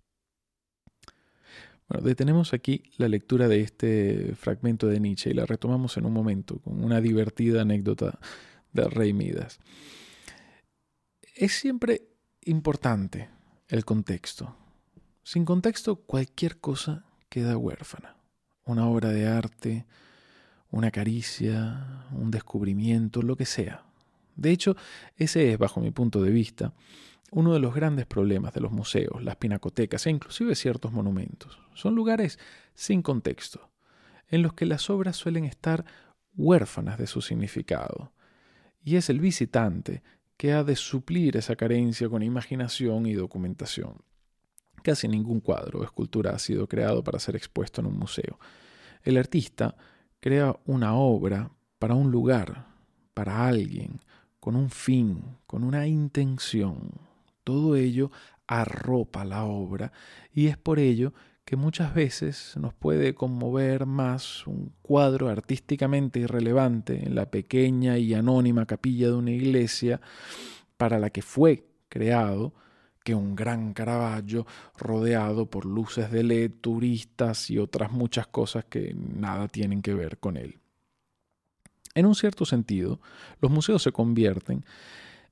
Bueno, 1.88 2.06
detenemos 2.06 2.54
aquí 2.54 2.84
la 2.96 3.08
lectura 3.08 3.48
de 3.48 3.60
este 3.60 4.34
fragmento 4.36 4.86
de 4.86 5.00
Nietzsche 5.00 5.30
y 5.30 5.34
la 5.34 5.44
retomamos 5.44 5.96
en 5.96 6.06
un 6.06 6.12
momento 6.12 6.58
con 6.60 6.82
una 6.82 7.00
divertida 7.00 7.62
anécdota 7.62 8.18
del 8.72 8.90
rey 8.90 9.12
Midas 9.12 9.58
es 11.34 11.52
siempre 11.52 12.02
importante 12.42 13.28
el 13.68 13.84
contexto. 13.84 14.56
Sin 15.22 15.44
contexto, 15.44 15.96
cualquier 15.96 16.58
cosa 16.58 17.04
queda 17.28 17.56
huérfana. 17.56 18.16
Una 18.64 18.86
obra 18.86 19.08
de 19.08 19.26
arte, 19.26 19.84
una 20.70 20.90
caricia, 20.90 22.06
un 22.12 22.30
descubrimiento, 22.30 23.22
lo 23.22 23.36
que 23.36 23.46
sea. 23.46 23.84
De 24.36 24.50
hecho, 24.50 24.76
ese 25.16 25.52
es, 25.52 25.58
bajo 25.58 25.80
mi 25.80 25.90
punto 25.90 26.22
de 26.22 26.30
vista, 26.30 26.72
uno 27.30 27.52
de 27.52 27.58
los 27.58 27.74
grandes 27.74 28.06
problemas 28.06 28.54
de 28.54 28.60
los 28.60 28.70
museos, 28.70 29.22
las 29.22 29.36
pinacotecas 29.36 30.06
e 30.06 30.10
inclusive 30.10 30.54
ciertos 30.54 30.92
monumentos. 30.92 31.58
Son 31.74 31.94
lugares 31.94 32.38
sin 32.74 33.02
contexto, 33.02 33.70
en 34.28 34.42
los 34.42 34.54
que 34.54 34.66
las 34.66 34.88
obras 34.88 35.16
suelen 35.16 35.44
estar 35.44 35.84
huérfanas 36.36 36.98
de 36.98 37.06
su 37.06 37.20
significado. 37.20 38.12
Y 38.82 38.96
es 38.96 39.10
el 39.10 39.20
visitante 39.20 40.02
que 40.36 40.52
ha 40.52 40.64
de 40.64 40.76
suplir 40.76 41.36
esa 41.36 41.56
carencia 41.56 42.08
con 42.08 42.22
imaginación 42.22 43.06
y 43.06 43.14
documentación. 43.14 44.02
Casi 44.82 45.08
ningún 45.08 45.40
cuadro 45.40 45.80
o 45.80 45.84
escultura 45.84 46.32
ha 46.32 46.38
sido 46.38 46.68
creado 46.68 47.02
para 47.02 47.18
ser 47.18 47.36
expuesto 47.36 47.80
en 47.80 47.86
un 47.86 47.98
museo. 47.98 48.38
El 49.02 49.16
artista 49.16 49.76
crea 50.20 50.56
una 50.66 50.94
obra 50.94 51.50
para 51.78 51.94
un 51.94 52.10
lugar, 52.10 52.66
para 53.14 53.46
alguien, 53.46 54.00
con 54.44 54.56
un 54.56 54.68
fin, 54.68 55.38
con 55.46 55.64
una 55.64 55.86
intención. 55.86 56.90
Todo 57.44 57.76
ello 57.76 58.10
arropa 58.46 59.24
la 59.24 59.44
obra 59.44 59.90
y 60.34 60.48
es 60.48 60.58
por 60.58 60.78
ello 60.78 61.14
que 61.46 61.56
muchas 61.56 61.94
veces 61.94 62.54
nos 62.58 62.74
puede 62.74 63.14
conmover 63.14 63.86
más 63.86 64.46
un 64.46 64.74
cuadro 64.82 65.30
artísticamente 65.30 66.20
irrelevante 66.20 67.06
en 67.06 67.14
la 67.14 67.30
pequeña 67.30 67.96
y 67.96 68.12
anónima 68.12 68.66
capilla 68.66 69.06
de 69.06 69.14
una 69.14 69.30
iglesia 69.30 70.02
para 70.76 70.98
la 70.98 71.08
que 71.08 71.22
fue 71.22 71.66
creado 71.88 72.52
que 73.02 73.14
un 73.14 73.34
gran 73.34 73.72
Caravaggio 73.72 74.46
rodeado 74.76 75.48
por 75.48 75.64
luces 75.64 76.10
de 76.10 76.22
LED, 76.22 76.52
turistas 76.60 77.48
y 77.48 77.56
otras 77.56 77.92
muchas 77.92 78.26
cosas 78.26 78.66
que 78.66 78.94
nada 78.94 79.48
tienen 79.48 79.80
que 79.80 79.94
ver 79.94 80.18
con 80.18 80.36
él. 80.36 80.60
En 81.94 82.06
un 82.06 82.14
cierto 82.14 82.44
sentido, 82.44 83.00
los 83.40 83.50
museos 83.50 83.82
se 83.82 83.92
convierten 83.92 84.64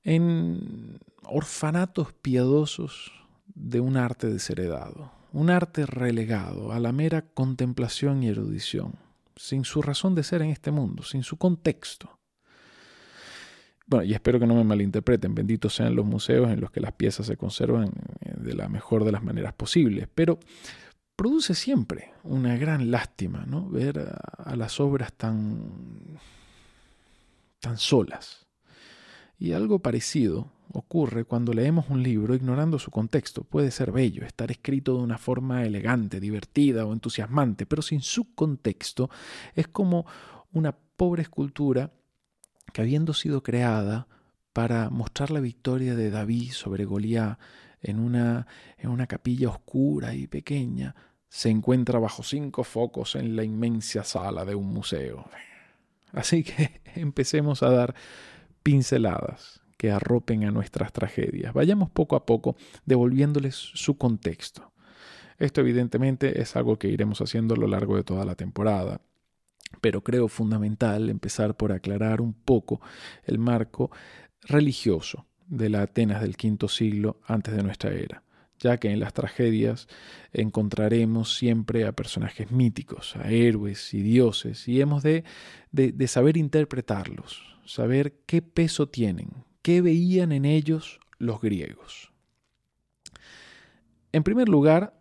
en 0.03 0.99
orfanatos 1.23 2.13
piadosos 2.13 3.11
de 3.53 3.79
un 3.79 3.97
arte 3.97 4.27
desheredado, 4.27 5.11
un 5.31 5.49
arte 5.49 5.85
relegado 5.85 6.71
a 6.71 6.79
la 6.79 6.91
mera 6.91 7.21
contemplación 7.21 8.23
y 8.23 8.27
erudición, 8.27 8.95
sin 9.35 9.65
su 9.65 9.81
razón 9.81 10.15
de 10.15 10.23
ser 10.23 10.41
en 10.41 10.49
este 10.49 10.71
mundo, 10.71 11.03
sin 11.03 11.23
su 11.23 11.37
contexto. 11.37 12.17
Bueno, 13.85 14.05
y 14.05 14.13
espero 14.13 14.39
que 14.39 14.47
no 14.47 14.55
me 14.55 14.63
malinterpreten, 14.63 15.35
benditos 15.35 15.75
sean 15.75 15.95
los 15.95 16.05
museos 16.05 16.49
en 16.49 16.61
los 16.61 16.71
que 16.71 16.79
las 16.79 16.93
piezas 16.93 17.25
se 17.25 17.35
conservan 17.35 17.89
eh, 18.21 18.33
de 18.37 18.53
la 18.53 18.69
mejor 18.69 19.03
de 19.03 19.11
las 19.11 19.23
maneras 19.23 19.53
posibles, 19.53 20.07
pero 20.13 20.39
produce 21.15 21.53
siempre 21.53 22.13
una 22.23 22.55
gran 22.55 22.89
lástima 22.89 23.45
¿no? 23.45 23.69
ver 23.69 23.99
a, 23.99 24.51
a 24.51 24.55
las 24.55 24.79
obras 24.79 25.11
tan, 25.13 26.19
tan 27.63 27.77
solas. 27.77 28.45
Y 29.39 29.53
algo 29.53 29.79
parecido 29.79 30.51
ocurre 30.73 31.23
cuando 31.23 31.53
leemos 31.53 31.85
un 31.89 32.03
libro 32.03 32.35
ignorando 32.35 32.77
su 32.77 32.91
contexto. 32.91 33.45
Puede 33.45 33.71
ser 33.71 33.93
bello, 33.93 34.25
estar 34.25 34.51
escrito 34.51 34.97
de 34.97 35.03
una 35.03 35.17
forma 35.17 35.63
elegante, 35.63 36.19
divertida 36.19 36.85
o 36.85 36.91
entusiasmante, 36.91 37.65
pero 37.65 37.81
sin 37.81 38.01
su 38.01 38.35
contexto 38.35 39.09
es 39.55 39.69
como 39.69 40.05
una 40.51 40.75
pobre 40.75 41.21
escultura 41.21 41.93
que 42.73 42.81
habiendo 42.81 43.13
sido 43.13 43.43
creada 43.43 44.07
para 44.51 44.89
mostrar 44.89 45.31
la 45.31 45.39
victoria 45.39 45.95
de 45.95 46.09
David 46.09 46.51
sobre 46.51 46.83
Goliat 46.83 47.39
en 47.81 47.99
una, 47.99 48.45
en 48.77 48.89
una 48.89 49.07
capilla 49.07 49.47
oscura 49.49 50.13
y 50.13 50.27
pequeña, 50.27 50.95
se 51.29 51.49
encuentra 51.49 51.97
bajo 51.97 52.23
cinco 52.23 52.65
focos 52.65 53.15
en 53.15 53.37
la 53.37 53.43
inmensa 53.45 54.03
sala 54.03 54.43
de 54.43 54.53
un 54.53 54.67
museo. 54.73 55.29
Así 56.13 56.43
que 56.43 56.81
empecemos 56.95 57.63
a 57.63 57.69
dar 57.69 57.95
pinceladas 58.63 59.61
que 59.77 59.91
arropen 59.91 60.45
a 60.45 60.51
nuestras 60.51 60.93
tragedias. 60.93 61.53
Vayamos 61.53 61.89
poco 61.89 62.15
a 62.15 62.25
poco 62.25 62.55
devolviéndoles 62.85 63.55
su 63.55 63.97
contexto. 63.97 64.71
Esto 65.37 65.59
evidentemente 65.59 66.41
es 66.41 66.55
algo 66.55 66.77
que 66.79 66.87
iremos 66.87 67.19
haciendo 67.19 67.55
a 67.55 67.57
lo 67.57 67.67
largo 67.67 67.97
de 67.97 68.03
toda 68.03 68.23
la 68.23 68.35
temporada, 68.35 69.01
pero 69.81 70.01
creo 70.01 70.29
fundamental 70.29 71.09
empezar 71.09 71.57
por 71.57 71.73
aclarar 71.73 72.21
un 72.21 72.33
poco 72.33 72.79
el 73.25 73.39
marco 73.39 73.91
religioso 74.43 75.25
de 75.47 75.69
la 75.69 75.81
Atenas 75.81 76.21
del 76.21 76.37
quinto 76.37 76.69
siglo 76.69 77.19
antes 77.25 77.53
de 77.55 77.63
nuestra 77.63 77.91
era 77.91 78.23
ya 78.63 78.77
que 78.77 78.89
en 78.89 78.99
las 78.99 79.13
tragedias 79.13 79.87
encontraremos 80.31 81.35
siempre 81.35 81.85
a 81.85 81.91
personajes 81.91 82.49
míticos, 82.49 83.15
a 83.17 83.29
héroes 83.29 83.93
y 83.93 84.01
dioses, 84.01 84.67
y 84.67 84.81
hemos 84.81 85.03
de, 85.03 85.23
de, 85.71 86.07
saber 86.07 86.37
interpretarlos, 86.37 87.43
saber 87.65 88.15
qué 88.25 88.41
peso 88.41 88.87
tienen, 88.87 89.29
¿Qué 89.63 89.81
veían 89.81 90.33
en 90.33 90.43
ellos 90.43 90.99
los 91.19 91.39
griegos? 91.39 92.11
En 94.11 94.21
primer 94.23 94.49
lugar, 94.49 94.99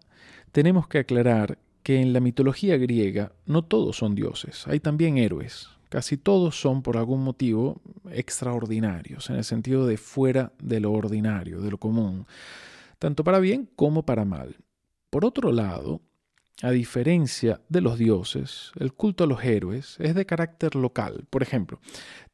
tenemos 0.53 0.87
que 0.87 0.99
aclarar 0.99 1.59
que 1.83 2.01
en 2.01 2.13
la 2.13 2.21
mitología 2.21 2.77
griega 2.77 3.33
no 3.45 3.65
todos 3.65 3.97
son 3.97 4.15
dioses, 4.15 4.69
hay 4.69 4.79
también 4.79 5.19
héroes. 5.19 5.69
Casi 5.89 6.17
todos 6.17 6.59
son 6.59 6.83
por 6.83 6.97
algún 6.97 7.25
motivo 7.25 7.83
extraordinarios, 8.13 9.31
en 9.31 9.37
el 9.37 9.45
sentido 9.45 9.85
de 9.85 9.97
fuera 9.97 10.53
de 10.63 10.79
lo 10.79 10.93
ordinario, 10.93 11.61
de 11.61 11.71
lo 11.73 11.79
común, 11.79 12.25
tanto 13.03 13.25
para 13.25 13.41
bien 13.41 13.69
como 13.75 14.07
para 14.07 14.25
mal. 14.25 14.59
Por 15.11 15.25
otro 15.25 15.51
lado, 15.51 16.03
a 16.63 16.71
diferencia 16.71 17.61
de 17.69 17.81
los 17.81 17.99
dioses, 17.99 18.71
el 18.79 18.93
culto 18.93 19.25
a 19.25 19.27
los 19.27 19.43
héroes 19.43 19.97
es 19.99 20.15
de 20.15 20.25
carácter 20.25 20.77
local. 20.77 21.27
Por 21.29 21.43
ejemplo, 21.43 21.81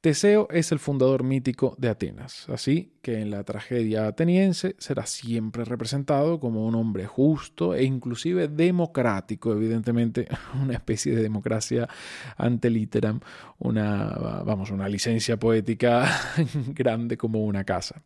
Teseo 0.03 0.47
es 0.51 0.71
el 0.71 0.79
fundador 0.79 1.23
mítico 1.25 1.75
de 1.79 1.89
Atenas, 1.89 2.47
así 2.51 2.99
que 3.01 3.19
en 3.19 3.31
la 3.31 3.45
tragedia 3.45 4.09
ateniense 4.09 4.77
será 4.77 5.07
siempre 5.07 5.65
representado 5.65 6.39
como 6.39 6.67
un 6.67 6.75
hombre 6.75 7.07
justo 7.07 7.75
e 7.75 7.85
inclusive 7.85 8.49
democrático, 8.49 9.55
evidentemente 9.55 10.29
una 10.63 10.75
especie 10.75 11.17
de 11.17 11.23
democracia 11.23 11.89
ante 12.37 12.69
literam, 12.69 13.21
una, 13.59 14.43
vamos, 14.45 14.71
una 14.71 14.87
licencia 14.87 15.39
poética 15.39 16.07
grande 16.75 17.17
como 17.17 17.43
una 17.43 17.65
casa. 17.65 18.03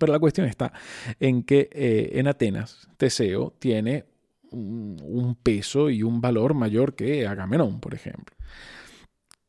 Pero 0.00 0.14
la 0.14 0.18
cuestión 0.18 0.46
está 0.46 0.72
en 1.20 1.42
que 1.42 1.68
eh, 1.70 2.12
en 2.14 2.26
Atenas 2.26 2.88
Teseo 2.96 3.52
tiene 3.58 4.06
un 4.50 5.36
peso 5.40 5.90
y 5.90 6.02
un 6.02 6.22
valor 6.22 6.54
mayor 6.54 6.94
que 6.94 7.26
Agamenón, 7.26 7.80
por 7.80 7.94
ejemplo. 7.94 8.34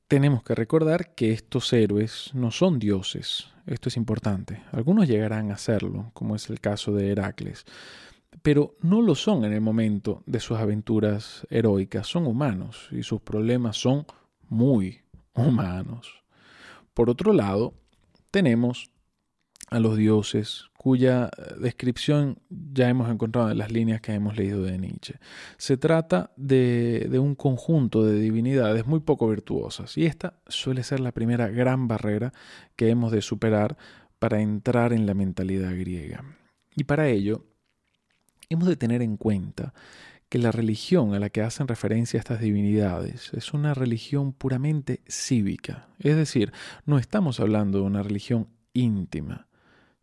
Tenemos 0.09 0.43
que 0.43 0.53
recordar 0.53 1.15
que 1.15 1.31
estos 1.31 1.71
héroes 1.71 2.31
no 2.33 2.51
son 2.51 2.79
dioses. 2.79 3.47
Esto 3.65 3.87
es 3.87 3.95
importante. 3.95 4.61
Algunos 4.73 5.07
llegarán 5.07 5.51
a 5.51 5.57
serlo, 5.57 6.11
como 6.13 6.35
es 6.35 6.49
el 6.49 6.59
caso 6.59 6.91
de 6.91 7.09
Heracles. 7.11 7.63
pero 8.41 8.75
no 8.81 9.01
lo 9.01 9.15
son 9.15 9.45
en 9.45 9.53
el 9.53 9.61
momento 9.61 10.23
de 10.25 10.39
sus 10.39 10.57
aventuras 10.57 11.47
heroicas, 11.49 12.07
son 12.07 12.27
humanos 12.27 12.89
y 12.91 13.03
sus 13.03 13.21
problemas 13.21 13.77
son 13.77 14.05
muy 14.49 15.01
humanos. 15.33 16.23
Por 16.93 17.09
otro 17.09 17.33
lado, 17.33 17.73
tenemos 18.31 18.91
a 19.71 19.79
los 19.79 19.95
dioses, 19.95 20.65
cuya 20.77 21.31
eh, 21.35 21.55
descripción 21.59 22.37
ya 22.49 22.89
hemos 22.89 23.09
encontrado 23.09 23.49
en 23.49 23.57
las 23.57 23.71
líneas 23.71 24.01
que 24.01 24.13
hemos 24.13 24.37
leído 24.37 24.63
de 24.63 24.77
Nietzsche. 24.77 25.15
Se 25.57 25.77
trata 25.77 26.31
de, 26.35 27.07
de, 27.09 27.19
un 27.19 27.35
conjunto 27.35 28.03
de 28.05 28.19
divinidades 28.19 28.85
muy 28.85 28.99
poco 28.99 29.29
virtuosas, 29.29 29.97
y 29.97 30.05
esta 30.05 30.35
suele 30.47 30.83
ser 30.83 30.99
la 30.99 31.13
primera 31.13 31.47
gran 31.47 31.87
barrera 31.87 32.33
que 32.75 32.89
hemos 32.89 33.13
de 33.13 33.21
superar 33.21 33.77
para 34.19 34.41
entrar 34.41 34.91
en 34.93 35.05
la 35.05 35.13
mentalidad 35.13 35.71
griega. 35.71 36.23
Y 36.75 36.83
para 36.83 37.07
ello, 37.07 37.45
hemos 38.49 38.67
de 38.67 38.75
tener 38.75 39.01
en 39.01 39.15
cuenta 39.15 39.73
que 40.27 40.37
la 40.37 40.51
religión 40.51 41.13
a 41.13 41.19
la 41.19 41.29
que 41.29 41.41
hacen 41.41 41.67
referencia 41.67 42.19
estas 42.19 42.41
divinidades 42.41 43.33
es 43.33 43.53
una 43.53 43.73
religión 43.73 44.33
puramente 44.33 45.01
cívica, 45.07 45.87
es 45.99 46.15
decir, 46.17 46.51
no 46.85 46.99
estamos 46.99 47.39
hablando 47.39 47.79
de 47.79 47.85
una 47.85 48.03
religión 48.03 48.47
íntima, 48.73 49.47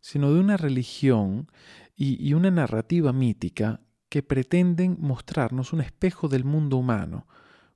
sino 0.01 0.33
de 0.33 0.39
una 0.39 0.57
religión 0.57 1.47
y, 1.95 2.33
una 2.33 2.49
narrativa 2.49 3.11
mítica 3.11 3.81
que 4.07 4.23
pretenden 4.23 4.97
mostrarnos 4.99 5.73
un 5.73 5.81
espejo 5.81 6.29
del 6.29 6.45
mundo 6.45 6.77
humano, 6.77 7.27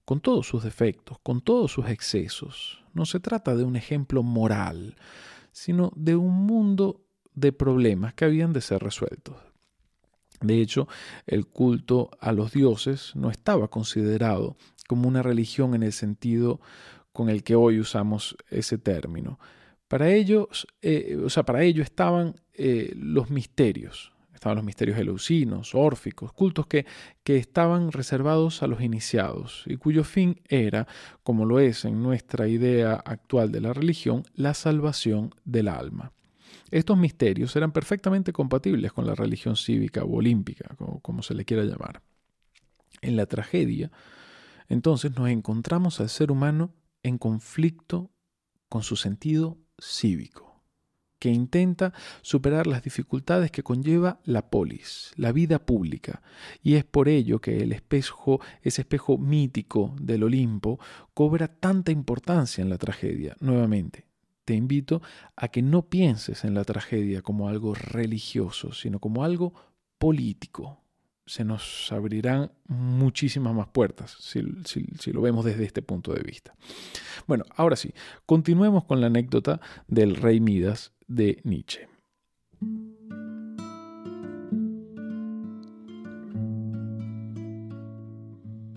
con 0.06 0.22
todos 0.22 0.48
sus 0.48 0.64
defectos, 0.64 1.18
con 1.22 1.42
todos 1.42 1.72
sus 1.72 1.88
excesos. 1.88 2.84
No 2.94 3.06
se 3.06 3.20
trata 3.20 3.56
de 3.56 3.64
un 3.64 3.76
ejemplo 3.76 4.24
moral, 4.24 4.96
sino 5.52 5.92
de 5.96 6.16
un 6.16 6.46
mundo 6.46 7.02
de 7.36 7.52
problemas 7.52 8.14
que 8.14 8.26
habían 8.26 8.54
de 8.54 8.62
ser 8.62 8.82
resueltos. 8.82 9.36
De 10.42 10.62
hecho, 10.62 10.88
el 11.26 11.48
culto 11.48 12.10
a 12.20 12.32
los 12.32 12.52
dioses 12.52 13.16
no 13.16 13.30
estaba 13.30 13.70
considerado 13.70 14.58
como 14.88 15.08
una 15.08 15.24
religión 15.24 15.74
en 15.74 15.84
el 15.84 15.94
sentido 15.94 16.60
con 17.14 17.30
el 17.30 17.44
que 17.44 17.56
hoy 17.56 17.80
usamos 17.80 18.36
ese 18.50 18.78
término. 18.78 19.40
Para 19.94 20.10
ellos, 20.10 20.66
eh, 20.82 21.20
o 21.24 21.30
sea, 21.30 21.44
para 21.44 21.62
ello 21.62 21.84
estaban 21.84 22.34
eh, 22.56 22.94
los 22.96 23.30
misterios, 23.30 24.12
estaban 24.34 24.56
los 24.56 24.66
misterios 24.66 24.98
eleusinos, 24.98 25.76
órficos, 25.76 26.34
cultos 26.34 26.66
que, 26.66 26.88
que 27.24 27.38
estaban 27.38 27.92
reservados 27.92 28.64
a 28.64 28.68
los 28.68 28.82
iniciados 28.82 29.64
y 29.68 29.78
cuyo 29.78 30.04
fin 30.04 30.42
era, 30.48 30.88
como 31.22 31.46
lo 31.46 31.60
es 31.60 31.86
en 31.86 32.02
nuestra 32.02 32.48
idea 32.48 32.94
actual 32.94 33.52
de 33.52 33.62
la 33.62 33.72
religión, 33.72 34.24
la 34.34 34.56
salvación 34.56 35.36
del 35.46 35.68
alma. 35.68 36.12
Estos 36.72 36.98
misterios 36.98 37.56
eran 37.56 37.72
perfectamente 37.72 38.34
compatibles 38.34 38.92
con 38.94 39.06
la 39.06 39.14
religión 39.14 39.56
cívica 39.56 40.04
o 40.04 40.16
olímpica, 40.16 40.74
como, 40.76 41.02
como 41.02 41.22
se 41.22 41.36
le 41.36 41.46
quiera 41.46 41.66
llamar. 41.66 42.02
En 43.04 43.16
la 43.16 43.28
tragedia, 43.28 43.92
entonces 44.70 45.16
nos 45.16 45.30
encontramos 45.30 46.00
al 46.00 46.10
ser 46.10 46.32
humano 46.32 46.74
en 47.04 47.20
conflicto 47.20 48.10
con 48.70 48.82
su 48.82 48.96
sentido 48.96 49.60
cívico, 49.80 50.62
que 51.20 51.30
intenta 51.30 51.94
superar 52.22 52.68
las 52.68 52.84
dificultades 52.84 53.50
que 53.50 53.64
conlleva 53.64 54.20
la 54.26 54.50
polis, 54.50 55.14
la 55.16 55.32
vida 55.32 55.66
pública, 55.66 56.22
y 56.62 56.76
es 56.76 56.84
por 56.84 57.08
ello 57.08 57.40
que 57.40 57.64
el 57.64 57.72
espejo, 57.72 58.42
ese 58.62 58.82
espejo 58.82 59.18
mítico 59.18 59.96
del 60.02 60.24
Olimpo, 60.24 60.80
cobra 61.14 61.48
tanta 61.48 61.92
importancia 61.92 62.62
en 62.62 62.70
la 62.70 62.78
tragedia. 62.78 63.38
Nuevamente, 63.40 64.06
te 64.46 64.54
invito 64.54 65.02
a 65.36 65.48
que 65.48 65.62
no 65.62 65.84
pienses 65.84 66.44
en 66.44 66.54
la 66.54 66.66
tragedia 66.66 67.22
como 67.22 67.48
algo 67.48 67.74
religioso, 67.74 68.74
sino 68.74 69.00
como 69.00 69.24
algo 69.24 69.54
político, 69.98 70.83
se 71.26 71.46
nos 71.46 71.92
abrirán 71.92 72.52
muchísimas 72.68 73.54
más 73.54 73.68
puertas 73.68 74.18
si, 74.20 74.42
lo 75.12 75.22
vemos 75.22 75.46
desde 75.46 75.64
este 75.64 75.82
punto 75.82 76.14
de 76.14 76.22
vista. 76.22 76.56
Bueno, 77.28 77.46
ahora 77.56 77.76
sí, 77.76 77.94
continuemos 78.26 78.84
con 78.86 79.02
la 79.02 79.08
anécdota 79.08 79.62
del 79.88 80.16
rey 80.16 80.40
Midas 80.40 80.94
de 81.08 81.40
Nietzsche. 81.44 81.88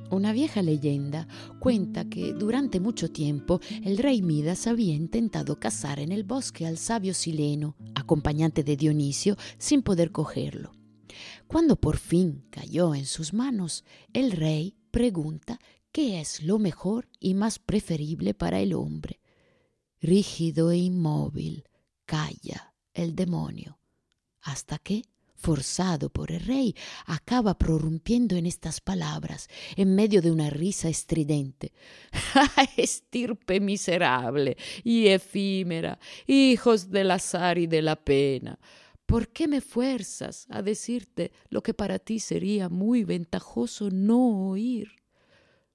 Una 0.08 0.32
vieja 0.32 0.62
leyenda 0.62 1.26
cuenta 1.58 2.08
que 2.08 2.32
durante 2.32 2.80
mucho 2.80 3.10
tiempo 3.10 3.60
el 3.84 3.98
rey 3.98 4.22
Midas 4.22 4.66
había 4.66 4.94
intentado 4.94 5.58
cazar 5.58 5.98
en 5.98 6.12
el 6.12 6.24
bosque 6.24 6.64
al 6.64 6.78
sabio 6.78 7.12
Sileno, 7.12 7.76
acompañante 7.94 8.62
de 8.62 8.76
Dionisio, 8.76 9.36
sin 9.58 9.82
poder 9.82 10.12
cogerlo. 10.12 10.72
Cuando 11.46 11.76
por 11.76 11.96
fin 11.96 12.46
cayó 12.50 12.94
en 12.94 13.06
sus 13.06 13.32
manos, 13.32 13.84
el 14.12 14.32
rey 14.32 14.76
pregunta 14.90 15.58
qué 15.92 16.20
es 16.20 16.42
lo 16.42 16.58
mejor 16.58 17.08
y 17.20 17.34
más 17.34 17.58
preferible 17.58 18.34
para 18.34 18.60
el 18.60 18.74
hombre. 18.74 19.20
Rígido 20.00 20.70
e 20.70 20.76
inmóvil, 20.76 21.64
calla 22.04 22.74
el 22.92 23.14
demonio, 23.14 23.78
hasta 24.42 24.78
que, 24.78 25.02
forzado 25.36 26.10
por 26.10 26.32
el 26.32 26.40
rey, 26.40 26.74
acaba 27.06 27.56
prorrumpiendo 27.56 28.36
en 28.36 28.46
estas 28.46 28.80
palabras, 28.80 29.48
en 29.76 29.94
medio 29.94 30.20
de 30.22 30.32
una 30.32 30.50
risa 30.50 30.88
estridente. 30.88 31.72
Estirpe 32.76 33.60
miserable 33.60 34.56
y 34.82 35.06
efímera, 35.08 35.98
hijos 36.26 36.90
del 36.90 37.10
azar 37.12 37.58
y 37.58 37.66
de 37.66 37.82
la 37.82 37.96
pena. 37.96 38.58
¿Por 39.06 39.28
qué 39.28 39.46
me 39.46 39.60
fuerzas 39.60 40.46
a 40.50 40.62
decirte 40.62 41.32
lo 41.48 41.62
que 41.62 41.74
para 41.74 42.00
ti 42.00 42.18
sería 42.18 42.68
muy 42.68 43.04
ventajoso 43.04 43.88
no 43.90 44.50
oír? 44.50 44.96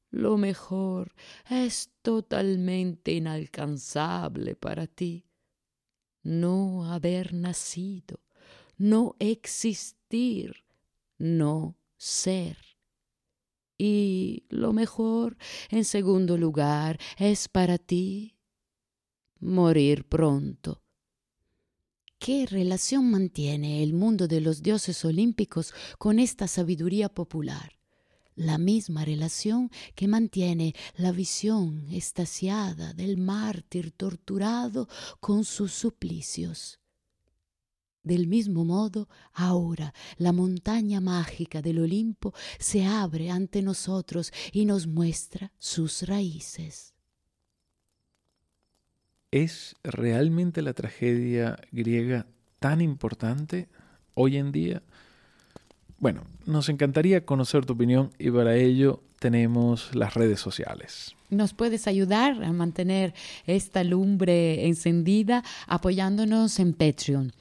Lo 0.10 0.38
mejor 0.38 1.14
es 1.50 1.92
totalmente 2.02 3.14
inalcanzable 3.14 4.58
para 4.58 4.86
ti. 4.86 5.30
No 6.24 6.92
haber 6.92 7.34
nacido, 7.34 8.20
no 8.78 9.16
existir, 9.20 10.66
no 11.18 11.78
ser. 11.96 12.58
Y 13.78 14.44
lo 14.50 14.74
mejor, 14.74 15.38
en 15.70 15.86
segundo 15.86 16.38
lugar, 16.38 17.00
es 17.18 17.48
para 17.48 17.78
ti 17.78 18.36
morir 19.40 20.04
pronto 20.04 20.81
¿Qué 22.24 22.46
relación 22.46 23.10
mantiene 23.10 23.82
el 23.82 23.96
mundo 23.96 24.28
de 24.28 24.42
los 24.42 24.62
dioses 24.62 25.04
olímpicos 25.06 25.74
con 25.98 26.20
esta 26.20 26.48
sabiduría 26.48 27.10
popular? 27.10 27.80
La 28.36 28.60
misma 28.60 29.04
relación 29.04 29.72
que 29.96 30.08
mantiene 30.08 30.76
la 30.98 31.12
visión 31.12 31.88
estasiada 31.90 32.94
del 32.94 33.18
mártir 33.18 33.92
torturado 33.92 34.88
con 35.20 35.44
sus 35.46 35.74
suplicios. 35.74 36.80
Del 38.04 38.28
mismo 38.28 38.66
modo, 38.66 39.10
ahora 39.34 39.92
la 40.18 40.32
montaña 40.32 41.02
mágica 41.02 41.64
del 41.64 41.80
Olimpo 41.80 42.36
se 42.60 42.86
abre 42.86 43.32
ante 43.32 43.64
nosotros 43.64 44.32
y 44.52 44.66
nos 44.66 44.86
muestra 44.86 45.54
sus 45.58 46.04
raíces. 46.04 46.94
¿Es 49.32 49.76
realmente 49.82 50.62
la 50.62 50.74
tragedia 50.74 51.58
griega 51.72 52.26
tan 52.60 52.82
importante 52.82 53.70
hoy 54.14 54.36
en 54.36 54.52
día? 54.52 54.82
Bueno, 56.00 56.24
nos 56.46 56.68
encantaría 56.68 57.26
conocer 57.26 57.66
tu 57.66 57.74
opinión 57.74 58.12
y 58.20 58.30
para 58.30 58.58
ello 58.58 59.02
tenemos 59.20 59.96
las 59.96 60.16
redes 60.16 60.42
sociales. 60.42 61.16
Nos 61.30 61.54
puedes 61.54 61.88
ayudar 61.88 62.44
a 62.44 62.52
mantener 62.52 63.14
esta 63.46 63.86
lumbre 63.86 64.68
encendida 64.68 65.44
apoyándonos 65.66 66.60
en 66.60 66.74
Patreon. 66.74 67.32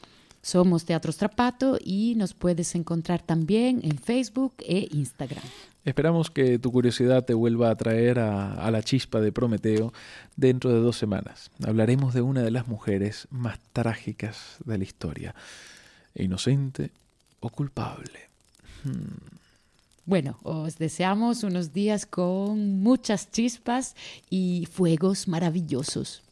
Somos 0.43 0.85
Teatro 0.85 1.13
Strapato 1.13 1.79
y 1.83 2.15
nos 2.17 2.35
puedes 2.35 2.75
encontrar 2.75 3.23
también 3.23 3.81
en 3.83 3.99
Facebook 3.99 4.55
e 4.61 4.89
Instagram. 4.91 5.43
Esperamos 5.85 6.31
que 6.31 6.59
tu 6.59 6.73
curiosidad 6.73 7.25
te 7.25 7.35
vuelva 7.35 7.71
a 7.71 7.75
traer 7.75 8.19
a, 8.19 8.71
la 8.71 8.83
chispa 8.83 9.21
de 9.21 9.33
Prometeo 9.33 9.93
dentro 10.37 10.71
de 10.71 10.81
dos 10.81 10.97
semanas. 10.97 11.51
Hablaremos 11.67 12.13
de 12.13 12.23
una 12.23 12.43
de 12.43 12.51
las 12.51 12.69
mujeres 12.69 13.29
más 13.31 13.59
trágicas 13.73 14.57
de 14.65 14.79
la 14.79 14.85
historia. 14.85 15.35
Inocente 16.15 16.91
o 17.41 17.49
culpable. 17.49 18.29
Hmm. 18.85 19.41
Bueno, 20.05 20.39
os 20.43 20.77
deseamos 20.77 21.45
unos 21.45 21.73
días 21.73 22.05
con 22.05 22.81
muchas 22.81 23.31
chispas 23.31 23.95
y 24.29 24.67
fuegos 24.71 25.29
maravillosos. 25.29 26.23